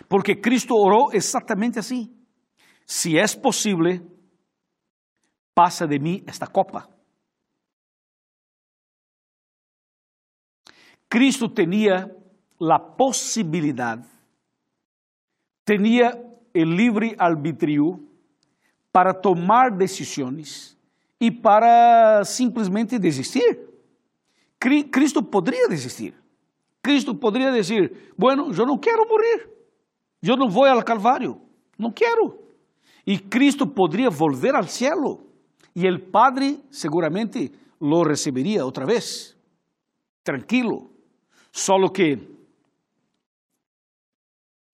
Porque 0.09 0.35
Cristo 0.35 0.75
orou 0.75 1.13
exatamente 1.13 1.79
assim. 1.79 2.13
Se 2.85 3.17
é 3.17 3.27
possível, 3.27 3.99
passa 5.53 5.87
de 5.87 5.99
mim 5.99 6.23
esta 6.25 6.47
copa. 6.47 6.89
Cristo 11.09 11.47
tinha 11.47 12.13
a 12.59 12.79
possibilidade, 12.79 14.07
tinha 15.65 16.11
o 16.55 16.63
livre 16.63 17.15
arbítrio 17.17 18.07
para 18.91 19.13
tomar 19.13 19.71
decisões 19.71 20.77
e 21.19 21.31
para 21.31 22.23
simplesmente 22.25 22.99
desistir. 22.99 23.66
Cristo 24.59 25.21
poderia 25.23 25.67
desistir. 25.67 26.13
Cristo 26.81 27.13
poderia 27.13 27.51
dizer: 27.51 28.13
Bueno, 28.17 28.51
eu 28.53 28.65
não 28.65 28.77
quero 28.77 29.07
morrer, 29.07 29.49
eu 30.21 30.35
não 30.35 30.49
vou 30.49 30.65
ao 30.65 30.83
Calvário, 30.83 31.41
não 31.77 31.91
quero. 31.91 32.39
E 33.05 33.17
Cristo 33.17 33.65
poderia 33.67 34.09
volver 34.09 34.55
ao 34.55 34.67
cielo 34.67 35.27
e 35.79 35.87
o 35.87 35.99
Padre 35.99 36.63
seguramente 36.71 37.51
lo 37.79 38.01
receberia 38.01 38.65
outra 38.65 38.83
vez, 38.83 39.37
tranquilo. 40.23 40.89
Solo 41.51 41.91
que 41.91 42.17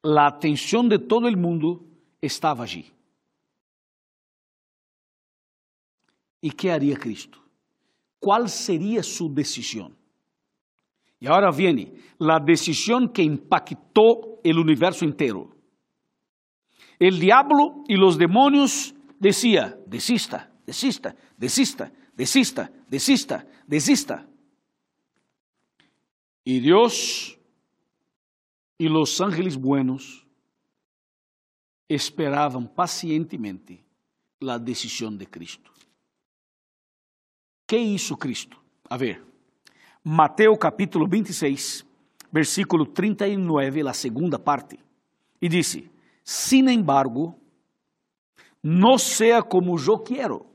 a 0.01 0.27
atenção 0.27 0.87
de 0.87 0.97
todo 0.97 1.27
o 1.27 1.37
mundo 1.37 1.85
estava 2.21 2.63
allí. 2.63 2.89
¿Y 6.41 6.51
qué 6.51 6.71
haría 6.71 6.95
Cristo? 6.95 7.42
¿Cuál 8.23 8.47
sería 8.47 9.03
su 9.03 9.33
decisión? 9.33 9.97
Y 11.19 11.27
ahora 11.27 11.51
viene 11.51 11.91
la 12.19 12.39
decisión 12.39 13.11
que 13.11 13.21
impactó 13.21 14.39
el 14.41 14.57
universo 14.59 15.03
entero. 15.03 15.53
El 16.97 17.19
diablo 17.19 17.83
y 17.85 17.97
los 17.97 18.17
demonios 18.17 18.95
decía, 19.19 19.77
desista, 19.85 20.49
desista, 20.65 21.17
desista, 21.35 21.91
desista, 22.15 22.71
desista, 22.87 23.45
desista. 23.67 24.25
Y 26.45 26.61
Dios 26.61 27.37
y 28.77 28.87
los 28.87 29.19
ángeles 29.19 29.57
buenos 29.57 30.25
esperaban 31.89 32.73
pacientemente 32.73 33.83
la 34.39 34.57
decisión 34.59 35.17
de 35.17 35.29
Cristo. 35.29 35.72
Que 37.73 37.79
isso 37.79 38.15
Cristo? 38.15 38.55
A 38.87 38.95
ver, 38.95 39.25
Mateus 40.03 40.59
capítulo 40.59 41.07
26, 41.07 41.83
versículo 42.31 42.85
39, 42.85 43.89
a 43.89 43.93
segunda 43.93 44.37
parte. 44.37 44.77
E 45.41 45.49
disse: 45.49 45.89
Sin 46.23 46.69
embargo, 46.69 47.33
não 48.61 48.99
seja 48.99 49.41
como 49.41 49.75
eu 49.75 49.97
quero, 49.97 50.45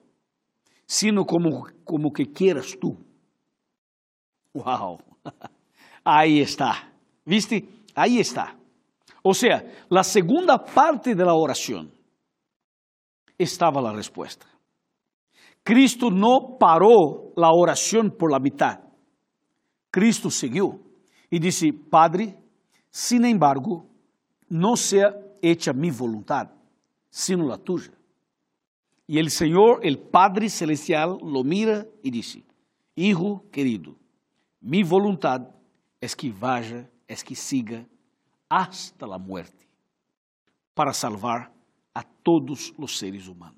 sino 0.87 1.25
como, 1.25 1.69
como 1.85 2.13
que 2.13 2.25
quieras 2.25 2.77
tu. 2.77 2.97
Uau! 4.55 5.01
Aí 6.05 6.39
está. 6.39 6.89
¿Viste? 7.27 7.69
Aí 7.97 8.21
está. 8.21 8.55
Ou 9.25 9.35
seja, 9.35 9.67
a 9.91 10.05
segunda 10.05 10.57
parte 10.57 11.17
da 11.17 11.35
oração 11.35 11.91
estava 13.37 13.81
a 13.91 13.93
resposta. 13.93 14.47
Cristo 15.69 16.11
não 16.11 16.57
parou 16.57 17.35
a 17.37 17.55
oração 17.55 18.09
por 18.09 18.31
la 18.31 18.39
mitad. 18.39 18.81
Cristo 19.93 20.31
seguiu 20.31 20.81
e 21.31 21.39
disse: 21.39 21.71
Padre, 21.73 22.35
sin 22.91 23.27
embargo, 23.27 23.87
não 24.49 24.75
seja 24.77 25.15
hecha 25.43 25.75
mi 25.75 25.91
voluntad, 25.91 26.49
sino 27.11 27.47
la 27.47 27.59
tuya. 27.59 27.93
E 29.07 29.21
o 29.21 29.31
Senhor, 29.31 29.83
o 29.85 29.99
Padre 30.11 30.49
Celestial, 30.49 31.19
lo 31.21 31.45
mira 31.45 31.87
e 32.03 32.11
disse: 32.11 32.43
Hijo 32.97 33.45
querido, 33.53 33.95
mi 34.63 34.83
voluntad 34.83 35.55
es 36.01 36.15
que 36.15 36.31
vaya, 36.31 36.91
es 37.07 37.23
que 37.23 37.35
siga 37.35 37.87
hasta 38.49 39.07
la 39.07 39.19
muerte, 39.19 39.69
para 40.75 40.95
salvar 40.95 41.53
a 41.93 42.03
todos 42.03 42.73
os 42.79 42.99
seres 42.99 43.29
humanos. 43.29 43.58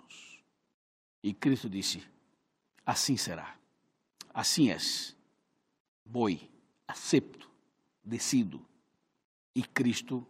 E 1.22 1.33
Cristo 1.35 1.68
disse: 1.68 2.02
Assim 2.85 3.16
será. 3.16 3.56
Assim 4.33 4.70
és. 4.70 5.16
Vou, 6.04 6.28
acepto, 6.87 7.50
decido. 8.02 8.64
E 9.54 9.62
Cristo 9.62 10.26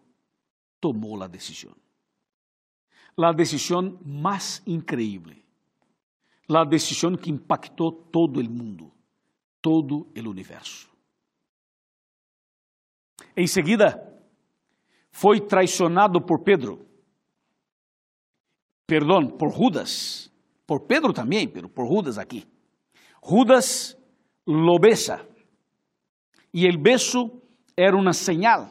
tomou 0.80 1.22
a 1.22 1.26
decisão. 1.26 1.74
A 3.16 3.32
decisão 3.32 3.98
mais 4.04 4.62
increíble. 4.66 5.44
a 6.48 6.64
decisão 6.64 7.16
que 7.16 7.30
impactou 7.30 7.92
todo 7.92 8.40
o 8.40 8.50
mundo, 8.50 8.92
todo 9.62 10.08
o 10.16 10.28
universo. 10.28 10.90
Em 13.36 13.46
seguida, 13.46 14.10
foi 15.10 15.40
traicionado 15.40 16.20
por 16.20 16.40
Pedro, 16.40 16.86
perdão, 18.86 19.28
por 19.28 19.52
Judas, 19.52 20.29
por 20.70 20.82
Pedro 20.82 21.12
também, 21.12 21.48
por 21.48 21.84
Judas 21.84 22.16
aqui. 22.16 22.46
Judas 23.28 23.98
lo 24.46 24.78
besa, 24.78 25.26
e 26.54 26.64
o 26.68 26.78
beso 26.78 27.42
era 27.76 27.96
uma 27.96 28.12
señal 28.12 28.68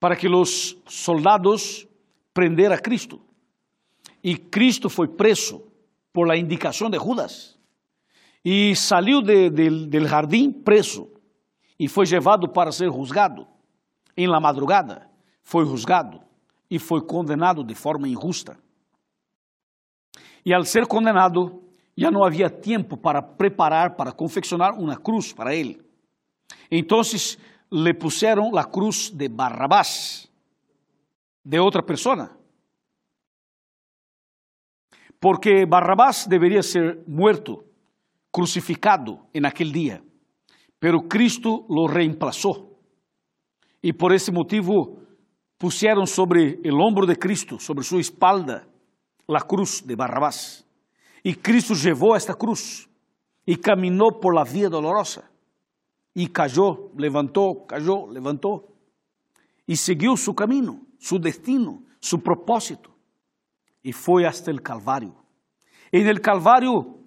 para 0.00 0.16
que 0.16 0.26
os 0.26 0.74
soldados 0.86 1.86
prender 2.32 2.72
a 2.72 2.78
Cristo. 2.78 3.20
E 4.24 4.38
Cristo 4.38 4.88
foi 4.88 5.06
preso 5.06 5.70
por 6.14 6.26
la 6.26 6.34
indicação 6.34 6.88
de 6.88 6.96
Judas. 6.98 7.58
E 8.42 8.74
saiu 8.74 9.20
de, 9.20 9.50
de, 9.50 9.86
del 9.88 10.08
jardim 10.08 10.50
preso 10.50 11.10
e 11.78 11.88
foi 11.88 12.06
levado 12.06 12.48
para 12.48 12.72
ser 12.72 12.90
juzgado. 12.90 13.46
Em 14.16 14.26
la 14.26 14.40
madrugada 14.40 15.10
foi 15.42 15.66
juzgado 15.66 16.22
e 16.70 16.78
foi 16.78 17.02
condenado 17.02 17.62
de 17.62 17.74
forma 17.74 18.08
injusta. 18.08 18.56
E 20.44 20.54
al 20.54 20.64
ser 20.64 20.86
condenado, 20.86 21.62
já 21.96 22.10
não 22.10 22.24
havia 22.24 22.50
tempo 22.50 22.96
para 22.96 23.22
preparar, 23.22 23.96
para 23.96 24.12
confeccionar 24.12 24.78
uma 24.78 24.96
cruz 24.96 25.32
para 25.32 25.54
ele. 25.54 25.80
Então 26.70 27.00
le 27.72 27.94
puseram 27.94 28.56
a 28.56 28.64
cruz 28.64 29.10
de 29.10 29.28
Barrabás, 29.28 30.30
de 31.44 31.58
outra 31.58 31.82
pessoa. 31.82 32.36
Porque 35.18 35.64
Barrabás 35.66 36.26
deveria 36.26 36.62
ser 36.62 37.02
muerto, 37.06 37.64
crucificado 38.30 39.26
em 39.32 39.44
aquele 39.46 39.72
dia, 39.72 40.04
pero 40.78 41.08
Cristo 41.08 41.64
lo 41.68 41.86
reemplazou. 41.86 42.78
E 43.82 43.92
por 43.92 44.12
esse 44.12 44.30
motivo 44.30 45.00
puseram 45.58 46.04
sobre 46.06 46.60
o 46.64 46.86
ombro 46.86 47.06
de 47.06 47.16
Cristo, 47.16 47.58
sobre 47.58 47.82
sua 47.82 48.00
espalda, 48.00 48.68
a 49.34 49.40
cruz 49.40 49.82
de 49.82 49.96
Barrabás. 49.96 50.64
E 51.24 51.34
Cristo 51.34 51.74
levou 51.74 52.14
esta 52.14 52.34
cruz 52.34 52.88
e 53.46 53.56
caminhou 53.56 54.20
por 54.20 54.34
la 54.34 54.44
via 54.44 54.70
dolorosa. 54.70 55.24
E 56.14 56.28
caiu, 56.28 56.92
levantou, 56.96 57.66
caiu, 57.66 58.06
levantou. 58.06 58.76
E 59.66 59.76
seguiu 59.76 60.16
seu 60.16 60.34
caminho, 60.34 60.86
seu 60.98 61.18
destino, 61.18 61.84
seu 62.00 62.18
propósito. 62.18 62.92
E 63.82 63.92
foi 63.92 64.24
até 64.24 64.52
o 64.52 64.62
Calvário. 64.62 65.14
E 65.92 66.02
no 66.02 66.20
Calvário 66.20 67.00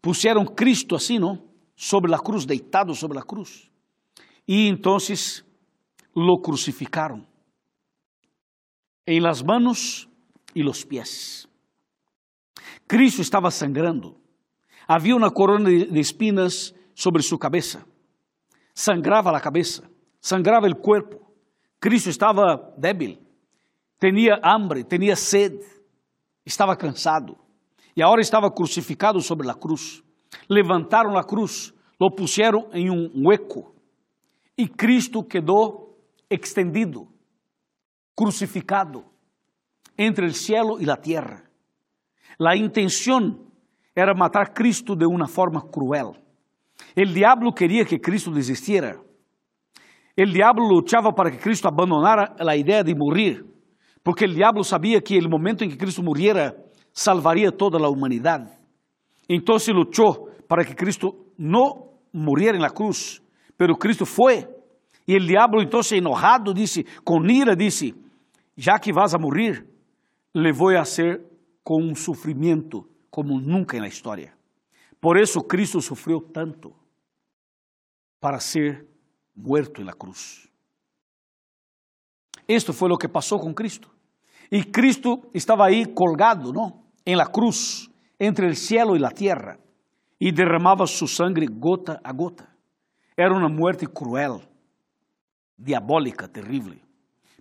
puseram 0.00 0.44
Cristo 0.44 0.94
assim, 0.94 1.18
não? 1.18 1.48
Sobre 1.76 2.14
a 2.14 2.18
cruz, 2.18 2.44
deitado 2.44 2.94
sobre 2.94 3.18
a 3.18 3.22
cruz. 3.22 3.70
E 4.46 4.68
então 4.68 4.96
lo 6.14 6.40
crucificaram. 6.40 7.26
Em 9.06 9.20
las 9.20 9.42
manos 9.42 10.09
e 10.54 10.62
los 10.62 10.84
pies. 10.84 11.48
Cristo 12.86 13.22
estava 13.22 13.50
sangrando. 13.50 14.16
Havia 14.86 15.14
uma 15.14 15.30
corona 15.30 15.70
de 15.70 16.00
espinas 16.00 16.74
sobre 16.94 17.22
sua 17.22 17.38
cabeça. 17.38 17.84
Sangrava 18.74 19.36
a 19.36 19.40
cabeça, 19.40 19.88
sangrava 20.20 20.68
o 20.68 20.76
corpo. 20.76 21.20
Cristo 21.80 22.10
estava 22.10 22.74
débil, 22.76 23.18
tinha 23.98 24.40
hambre, 24.42 24.84
tinha 24.84 25.16
sede, 25.16 25.64
estava 26.44 26.76
cansado. 26.76 27.38
E 27.96 28.02
agora 28.02 28.20
estava 28.20 28.50
crucificado 28.50 29.20
sobre 29.20 29.48
a 29.48 29.54
cruz. 29.54 30.02
Levantaram 30.48 31.16
a 31.16 31.24
cruz, 31.24 31.72
lo 31.98 32.10
puseram 32.10 32.68
em 32.72 32.90
um 32.90 33.26
hueco. 33.26 33.74
E 34.56 34.68
Cristo 34.68 35.22
quedou 35.22 35.98
extendido, 36.28 37.08
crucificado 38.16 39.09
entre 39.96 40.26
o 40.26 40.32
cielo 40.32 40.78
e 40.80 40.90
a 40.90 40.96
terra. 40.96 41.44
La 42.38 42.56
intención 42.56 43.50
era 43.94 44.14
matar 44.14 44.54
Cristo 44.54 44.96
de 44.96 45.06
una 45.06 45.26
forma 45.26 45.62
cruel. 45.70 46.12
El 46.94 47.12
diablo 47.12 47.52
quería 47.52 47.84
que 47.84 48.00
Cristo 48.00 48.30
desistiera. 48.30 48.96
El 50.16 50.32
diablo 50.32 50.68
luchaba 50.68 51.12
para 51.12 51.30
que 51.30 51.38
Cristo 51.38 51.68
abandonara 51.68 52.34
la 52.38 52.56
idea 52.56 52.82
de 52.82 52.94
morir, 52.94 53.44
porque 54.02 54.24
el 54.24 54.34
diablo 54.34 54.64
sabía 54.64 55.00
que 55.00 55.16
el 55.16 55.28
momento 55.28 55.64
en 55.64 55.70
que 55.70 55.78
Cristo 55.78 56.02
muriera 56.02 56.54
salvaría 56.92 57.50
toda 57.50 57.78
la 57.78 57.88
humanidad. 57.88 58.58
Entonces 59.28 59.74
luchó 59.74 60.26
para 60.48 60.64
que 60.64 60.74
Cristo 60.74 61.14
no 61.36 62.00
muriera 62.12 62.56
en 62.56 62.62
la 62.62 62.70
cruz, 62.70 63.22
pero 63.56 63.76
Cristo 63.76 64.04
fue. 64.04 64.48
Y 65.06 65.14
el 65.14 65.26
diablo 65.26 65.62
entonces 65.62 65.98
enojado 65.98 66.52
dice, 66.52 66.84
con 67.04 67.28
ira 67.30 67.54
dice, 67.54 67.94
ya 68.56 68.78
que 68.78 68.92
vas 68.92 69.14
a 69.14 69.18
morir, 69.18 69.69
le 70.34 70.52
voy 70.52 70.76
a 70.76 70.82
hacer 70.82 71.24
com 71.62 71.82
um 71.82 71.94
sofrimento 71.94 72.88
como 73.10 73.40
nunca 73.40 73.78
na 73.78 73.88
história. 73.88 74.32
Por 75.00 75.16
isso 75.18 75.42
Cristo 75.42 75.80
sofreu 75.80 76.20
tanto 76.20 76.74
para 78.20 78.38
ser 78.38 78.86
muerto 79.34 79.82
na 79.82 79.92
cruz. 79.92 80.48
Isto 82.46 82.72
foi 82.72 82.90
o 82.90 82.98
que 82.98 83.08
passou 83.08 83.40
com 83.40 83.54
Cristo. 83.54 83.90
E 84.50 84.64
Cristo 84.64 85.22
estava 85.32 85.66
aí 85.66 85.86
colgado, 85.86 86.52
não? 86.52 86.84
Em 87.06 87.16
la 87.16 87.26
cruz, 87.26 87.88
entre 88.18 88.46
o 88.46 88.54
cielo 88.54 88.96
e 88.96 89.04
a 89.04 89.10
terra, 89.10 89.58
e 90.20 90.30
derramava 90.30 90.86
sua 90.86 91.08
sangue 91.08 91.46
gota 91.46 92.00
a 92.04 92.12
gota. 92.12 92.48
Era 93.16 93.32
uma 93.32 93.48
morte 93.48 93.86
cruel, 93.86 94.42
diabólica, 95.56 96.28
terrível. 96.28 96.76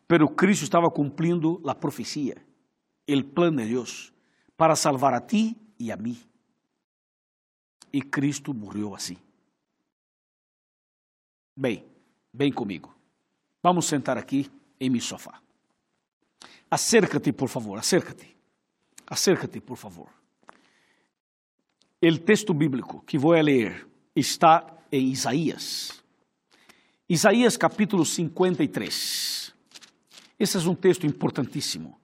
Pero 0.08 0.30
Cristo 0.30 0.64
estava 0.64 0.90
cumprindo 0.90 1.62
a 1.68 1.76
profecia 1.76 2.49
el 3.14 3.26
plan 3.26 3.56
de 3.56 3.66
Deus 3.66 4.14
para 4.56 4.76
salvar 4.76 5.14
a 5.14 5.26
ti 5.26 5.58
e 5.78 5.92
a 5.92 5.98
mim. 5.98 6.18
E 7.92 8.02
Cristo 8.02 8.54
morreu 8.54 8.94
assim. 8.94 9.18
Bem, 11.56 11.86
vem 12.34 12.52
comigo. 12.52 12.96
Vamos 13.62 13.86
sentar 13.86 14.18
aqui 14.18 14.50
em 14.80 14.90
meu 14.90 15.02
sofá. 15.02 15.42
Acércate, 16.70 17.34
por 17.34 17.50
favor, 17.50 17.78
acércate. 17.78 18.38
Acércate, 19.08 19.60
por 19.60 19.76
favor. 19.76 20.10
O 22.02 22.18
texto 22.20 22.54
bíblico 22.54 23.04
que 23.06 23.18
vou 23.18 23.34
ler 23.34 23.88
está 24.16 24.78
em 24.92 25.10
Isaías. 25.10 26.02
Isaías 27.10 27.58
capítulo 27.58 28.06
53. 28.06 29.54
Esse 30.40 30.58
é 30.58 30.60
um 30.62 30.76
texto 30.76 31.06
importantíssimo. 31.06 31.99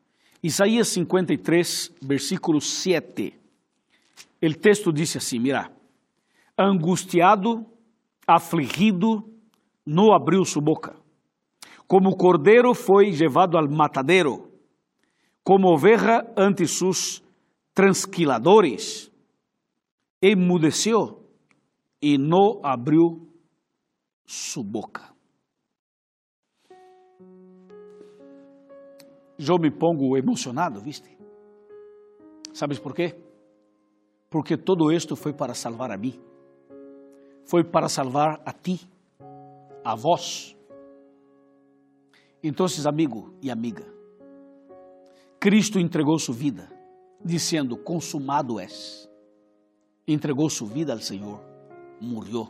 Isaías 0.46 0.90
53, 0.90 1.96
versículo 2.04 2.62
7. 2.62 3.34
O 4.44 4.54
texto 4.54 4.94
diz 4.94 5.16
assim: 5.16 5.40
Mira, 5.40 5.72
angustiado, 6.56 7.66
afligido, 8.28 9.28
não 9.84 10.14
abriu 10.14 10.46
sua 10.46 10.62
boca. 10.62 10.96
Como 11.88 12.16
cordeiro 12.16 12.76
foi 12.76 13.10
levado 13.10 13.58
al 13.58 13.68
matadero, 13.68 14.52
como 15.44 15.74
oveja 15.74 16.32
ante 16.38 16.68
sus 16.68 17.24
transquiladores, 17.74 19.12
emudeceu 20.22 21.28
e 22.00 22.20
não 22.20 22.62
abriu 22.64 23.28
sua 24.28 24.64
boca. 24.64 25.15
Eu 29.38 29.58
me 29.60 29.70
pongo 29.70 30.18
emocionado, 30.18 30.80
¿viste? 30.82 31.18
¿Sabes 32.54 32.80
por 32.80 32.94
quê? 32.94 33.16
Porque 34.30 34.58
todo 34.58 34.92
esto 34.92 35.16
foi 35.16 35.34
para 35.34 35.54
salvar 35.54 35.92
a 35.92 35.98
mim, 35.98 36.20
foi 37.46 37.64
para 37.64 37.90
salvar 37.90 38.42
a 38.46 38.54
ti, 38.54 38.80
a 39.84 39.96
vós. 39.96 40.56
Então, 42.42 42.66
amigo 42.88 43.34
e 43.42 43.52
amiga, 43.52 43.86
Cristo 45.40 45.80
entregou 45.80 46.18
sua 46.18 46.36
vida, 46.36 46.70
dizendo: 47.24 47.78
Consumado 47.78 48.60
és. 48.60 49.10
Entregou 50.08 50.50
sua 50.50 50.68
vida 50.68 50.94
ao 50.94 51.00
Senhor, 51.00 51.42
morreu. 52.00 52.48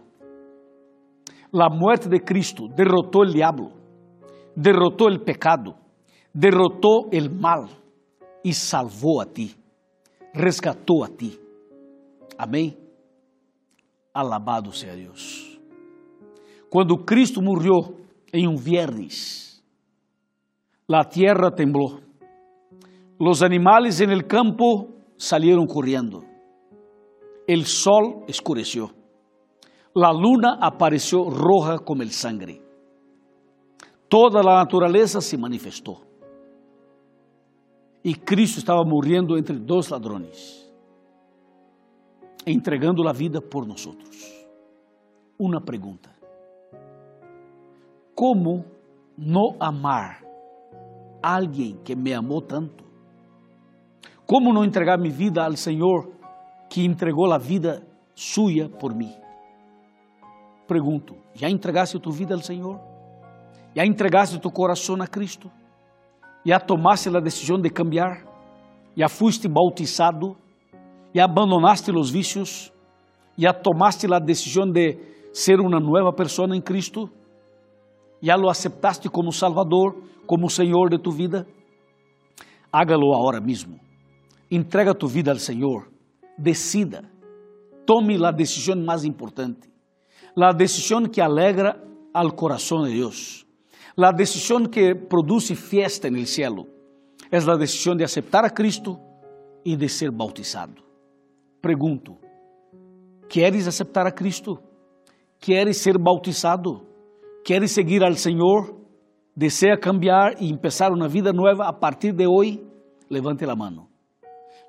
A 1.53 1.69
morte 1.69 2.09
de 2.09 2.19
Cristo 2.19 2.67
derrotou 2.67 3.21
o 3.21 3.25
diabo, 3.25 3.71
derrotou 4.55 5.09
o 5.09 5.19
pecado 5.19 5.84
derrotou 6.35 7.09
o 7.09 7.29
mal 7.33 7.69
e 8.43 8.53
salvou 8.53 9.21
a 9.21 9.25
ti, 9.25 9.55
resgatou 10.33 11.05
a 11.05 11.07
ti. 11.07 11.39
Amém? 12.37 12.77
Alabado 14.13 14.73
seja 14.73 14.95
Deus. 14.95 15.57
Quando 16.69 16.97
Cristo 16.97 17.41
morreu 17.41 17.95
em 18.33 18.47
um 18.47 18.57
viernes, 18.57 19.63
a 20.91 21.05
terra 21.05 21.49
temblou. 21.49 22.01
Os 23.17 23.41
animais 23.41 24.01
en 24.01 24.11
el 24.11 24.27
campo 24.27 24.89
salieron 25.17 25.65
corriendo. 25.65 26.35
el 27.47 27.65
sol 27.65 28.23
escureció, 28.27 28.91
la 29.93 30.11
luna 30.11 30.57
apareció 30.61 31.29
roja 31.29 31.77
como 31.77 32.01
el 32.01 32.11
sangre, 32.11 32.59
toda 34.07 34.41
la 34.41 34.55
naturaleza 34.55 35.21
se 35.21 35.37
manifestó 35.37 36.01
e 38.05 38.13
Cristo 38.13 38.59
estava 38.59 38.85
morrendo 38.85 39.35
entre 39.35 39.57
dois 39.57 39.89
ladrões, 39.89 40.71
entregando 42.45 43.07
a 43.07 43.11
vida 43.11 43.41
por 43.41 43.65
nós. 43.65 43.83
Uma 45.39 45.59
pergunta: 45.59 46.11
Como 48.13 48.63
não 49.17 49.55
amar 49.59 50.23
alguém 51.23 51.79
que 51.83 51.95
me 51.95 52.13
amou 52.13 52.43
tanto? 52.43 52.85
Como 54.27 54.53
não 54.53 54.63
entregar 54.63 54.99
minha 54.99 55.11
vida 55.11 55.43
ao 55.43 55.57
Senhor 55.57 56.11
que 56.69 56.85
entregou 56.85 57.33
a 57.33 57.39
vida 57.39 57.81
sua 58.13 58.69
por 58.69 58.93
mim? 58.93 59.15
Pergunto: 60.67 61.15
já 61.33 61.49
entregaste 61.49 61.99
tua 61.99 62.13
vida 62.13 62.35
ao 62.35 62.41
Senhor? 62.41 62.79
Já 63.75 63.83
entregaste 63.83 64.39
tu 64.39 64.51
coração 64.51 65.01
a 65.01 65.07
Cristo? 65.07 65.51
Já 66.45 66.59
tomaste 66.59 67.09
a 67.09 67.19
decisão 67.19 67.59
de 67.59 67.69
cambiar, 67.69 68.23
já 68.95 69.09
fuiste 69.09 69.47
bautizado, 69.47 70.37
já 71.13 71.25
abandonaste 71.25 71.91
os 71.91 72.11
vícios, 72.11 72.71
já 73.37 73.51
tomaste 73.51 74.05
a 74.13 74.19
decisão 74.19 74.69
de 74.71 74.97
ser 75.33 75.59
uma 75.59 75.79
nova 75.79 76.13
pessoa 76.13 76.55
em 76.55 76.61
Cristo, 76.61 77.09
já 78.21 78.35
lo 78.35 78.49
aceptaste 78.49 79.09
como 79.09 79.31
Salvador, 79.31 79.95
como 80.25 80.49
Senhor 80.49 80.89
de 80.89 80.97
tu 80.97 81.11
vida. 81.11 81.47
Hágalo 82.71 83.13
agora 83.13 83.41
mesmo. 83.41 83.79
Entrega 84.49 84.93
tu 84.93 85.07
vida 85.07 85.31
ao 85.31 85.37
Senhor. 85.37 85.87
Decida. 86.37 87.03
Tome 87.85 88.23
a 88.23 88.31
decisão 88.31 88.75
mais 88.75 89.03
importante. 89.03 89.69
A 90.35 90.51
decisão 90.51 91.03
que 91.07 91.21
alegra 91.21 91.81
ao 92.13 92.31
coração 92.31 92.83
de 92.83 92.93
Deus. 92.93 93.44
La 93.97 94.11
decisión 94.11 94.67
que 94.67 94.93
produce 94.93 95.55
fiesta 95.55 96.09
en 96.09 96.17
el 96.17 96.27
cielo 96.27 96.67
es 97.31 97.45
la 97.45 97.55
decisión 97.55 97.97
de 97.97 98.03
aceptar 98.03 98.43
a 98.43 98.49
Cristo 98.49 98.99
y 99.63 99.77
de 99.77 99.87
ser 99.87 100.11
bautizado. 100.11 100.73
Pregunto, 101.61 102.17
¿quieres 103.29 103.65
aceptar 103.67 104.05
a 104.05 104.11
Cristo? 104.13 104.61
¿Quieres 105.39 105.77
ser 105.77 105.95
bautizado? 105.97 106.85
¿Quieres 107.45 107.71
seguir 107.71 108.03
al 108.03 108.17
Señor? 108.17 108.75
¿Desea 109.33 109.77
cambiar 109.77 110.35
y 110.41 110.49
empezar 110.49 110.91
una 110.91 111.07
vida 111.07 111.31
nueva 111.31 111.69
a 111.69 111.79
partir 111.79 112.13
de 112.13 112.27
hoy? 112.27 112.61
Levante 113.07 113.45
la 113.45 113.55
mano. 113.55 113.89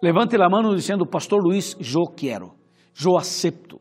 Levante 0.00 0.38
la 0.38 0.48
mano 0.48 0.72
diciendo, 0.72 1.04
Pastor 1.04 1.42
Luis, 1.42 1.76
yo 1.78 2.02
quiero, 2.16 2.54
yo 2.94 3.18
acepto. 3.18 3.80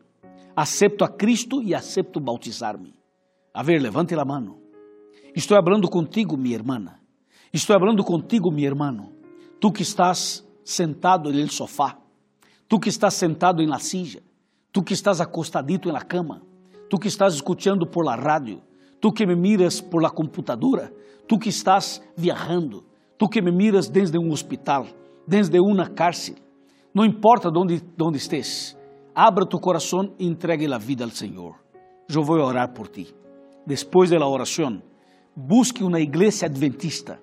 Acepto 0.55 1.05
a 1.05 1.15
Cristo 1.15 1.61
y 1.61 1.75
acepto 1.75 2.19
bautizar-me. 2.19 2.93
A 3.53 3.61
ver, 3.61 3.81
levante 3.81 4.15
la 4.15 4.25
mano. 4.25 4.64
Estou 5.35 5.61
falando 5.61 5.89
contigo, 5.89 6.37
minha 6.37 6.55
irmã. 6.55 6.95
Estou 7.51 7.77
falando 7.77 8.03
contigo, 8.03 8.49
meu 8.51 8.63
irmão. 8.63 9.11
Tu 9.59 9.71
que 9.71 9.81
estás 9.81 10.47
sentado 10.63 11.31
no 11.31 11.51
sofá. 11.51 11.97
Tu 12.69 12.79
que 12.79 12.89
estás 12.89 13.15
sentado 13.15 13.61
em 13.61 13.67
la 13.67 13.79
silla. 13.79 14.21
Tu 14.71 14.81
que 14.81 14.93
estás 14.93 15.19
acostadito 15.19 15.91
na 15.91 16.01
cama. 16.01 16.41
Tu 16.89 16.97
que 16.97 17.09
estás 17.09 17.35
escutando 17.35 17.85
por 17.85 18.05
la 18.05 18.15
rádio. 18.15 18.61
Tu 19.01 19.11
que 19.11 19.25
me 19.25 19.35
miras 19.35 19.81
por 19.81 20.01
la 20.01 20.09
computadora. 20.09 20.91
Tu 21.27 21.37
que 21.37 21.49
estás 21.49 22.01
viajando. 22.15 22.85
Tu 23.17 23.27
que 23.27 23.41
me 23.41 23.51
miras 23.51 23.89
desde 23.89 24.17
um 24.17 24.31
hospital, 24.31 24.87
desde 25.27 25.59
uma 25.59 25.89
cárcel. 25.89 26.35
Não 26.93 27.05
importa 27.05 27.49
onde, 27.49 27.81
onde 28.01 28.17
estés. 28.17 28.77
Abra 29.13 29.45
tu 29.45 29.59
coração 29.59 30.13
e 30.19 30.25
entregue 30.25 30.71
a 30.71 30.77
vida 30.77 31.03
ao 31.03 31.09
Senhor. 31.09 31.55
Eu 32.09 32.23
vou 32.23 32.37
orar 32.37 32.73
por 32.73 32.87
ti. 32.87 33.13
Depois 33.65 34.09
da 34.09 34.27
oração, 34.27 34.81
busque 35.35 35.83
uma 35.83 35.99
igreja 35.99 36.45
adventista. 36.45 37.19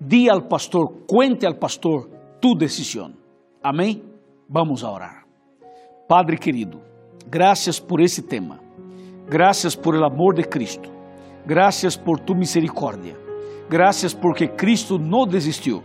Di 0.00 0.28
ao 0.28 0.42
pastor, 0.42 1.04
cuente 1.06 1.46
ao 1.46 1.54
pastor 1.54 2.10
tu 2.40 2.54
decisão. 2.54 3.12
Amém? 3.62 4.02
Vamos 4.48 4.82
a 4.82 4.90
orar. 4.90 5.24
Padre 6.08 6.36
querido, 6.36 6.80
graças 7.28 7.78
por 7.78 8.00
esse 8.00 8.22
tema. 8.22 8.60
Graças 9.28 9.76
por 9.76 9.94
el 9.94 10.04
amor 10.04 10.34
de 10.34 10.42
Cristo. 10.42 10.90
Graças 11.46 11.96
por 11.96 12.18
tu 12.18 12.34
misericórdia. 12.34 13.16
Graças 13.70 14.12
porque 14.12 14.48
Cristo 14.48 14.98
não 14.98 15.26
desistiu. 15.26 15.82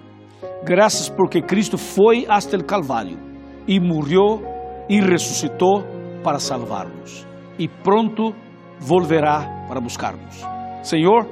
Graças 0.63 1.07
porque 1.07 1.41
Cristo 1.41 1.77
foi 1.77 2.25
hasta 2.27 2.57
o 2.57 2.63
Calvário 2.63 3.17
e 3.67 3.79
morreu 3.79 4.41
e 4.89 4.99
ressuscitou 4.99 5.83
para 6.23 6.39
salvar-nos. 6.39 7.25
E 7.57 7.67
pronto 7.67 8.35
volverá 8.79 9.65
para 9.67 9.79
buscar-nos. 9.79 10.56
Senhor, 10.87 11.27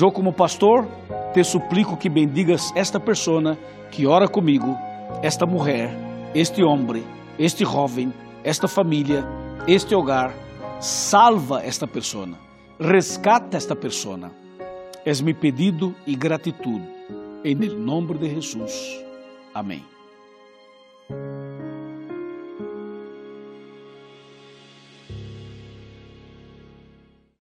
eu 0.00 0.10
como 0.10 0.32
pastor 0.32 0.88
te 1.34 1.44
suplico 1.44 1.94
que 1.94 2.08
bendigas 2.08 2.72
esta 2.74 2.98
pessoa 2.98 3.54
que 3.90 4.06
ora 4.06 4.26
comigo, 4.26 4.78
esta 5.22 5.44
mulher, 5.44 5.94
este 6.34 6.64
homem, 6.64 7.04
este 7.38 7.66
jovem, 7.66 8.14
esta 8.42 8.66
família, 8.66 9.22
este 9.68 9.94
hogar. 9.94 10.32
Salva 10.80 11.62
esta 11.62 11.86
pessoa, 11.86 12.30
rescata 12.80 13.58
esta 13.58 13.76
pessoa. 13.76 14.30
Es 15.04 15.20
mi 15.20 15.34
pedido 15.34 15.94
e 16.06 16.16
gratitude. 16.16 16.88
Em 17.44 17.54
nome 17.54 18.14
de 18.14 18.30
Jesus. 18.30 19.04
Amém. 19.52 19.84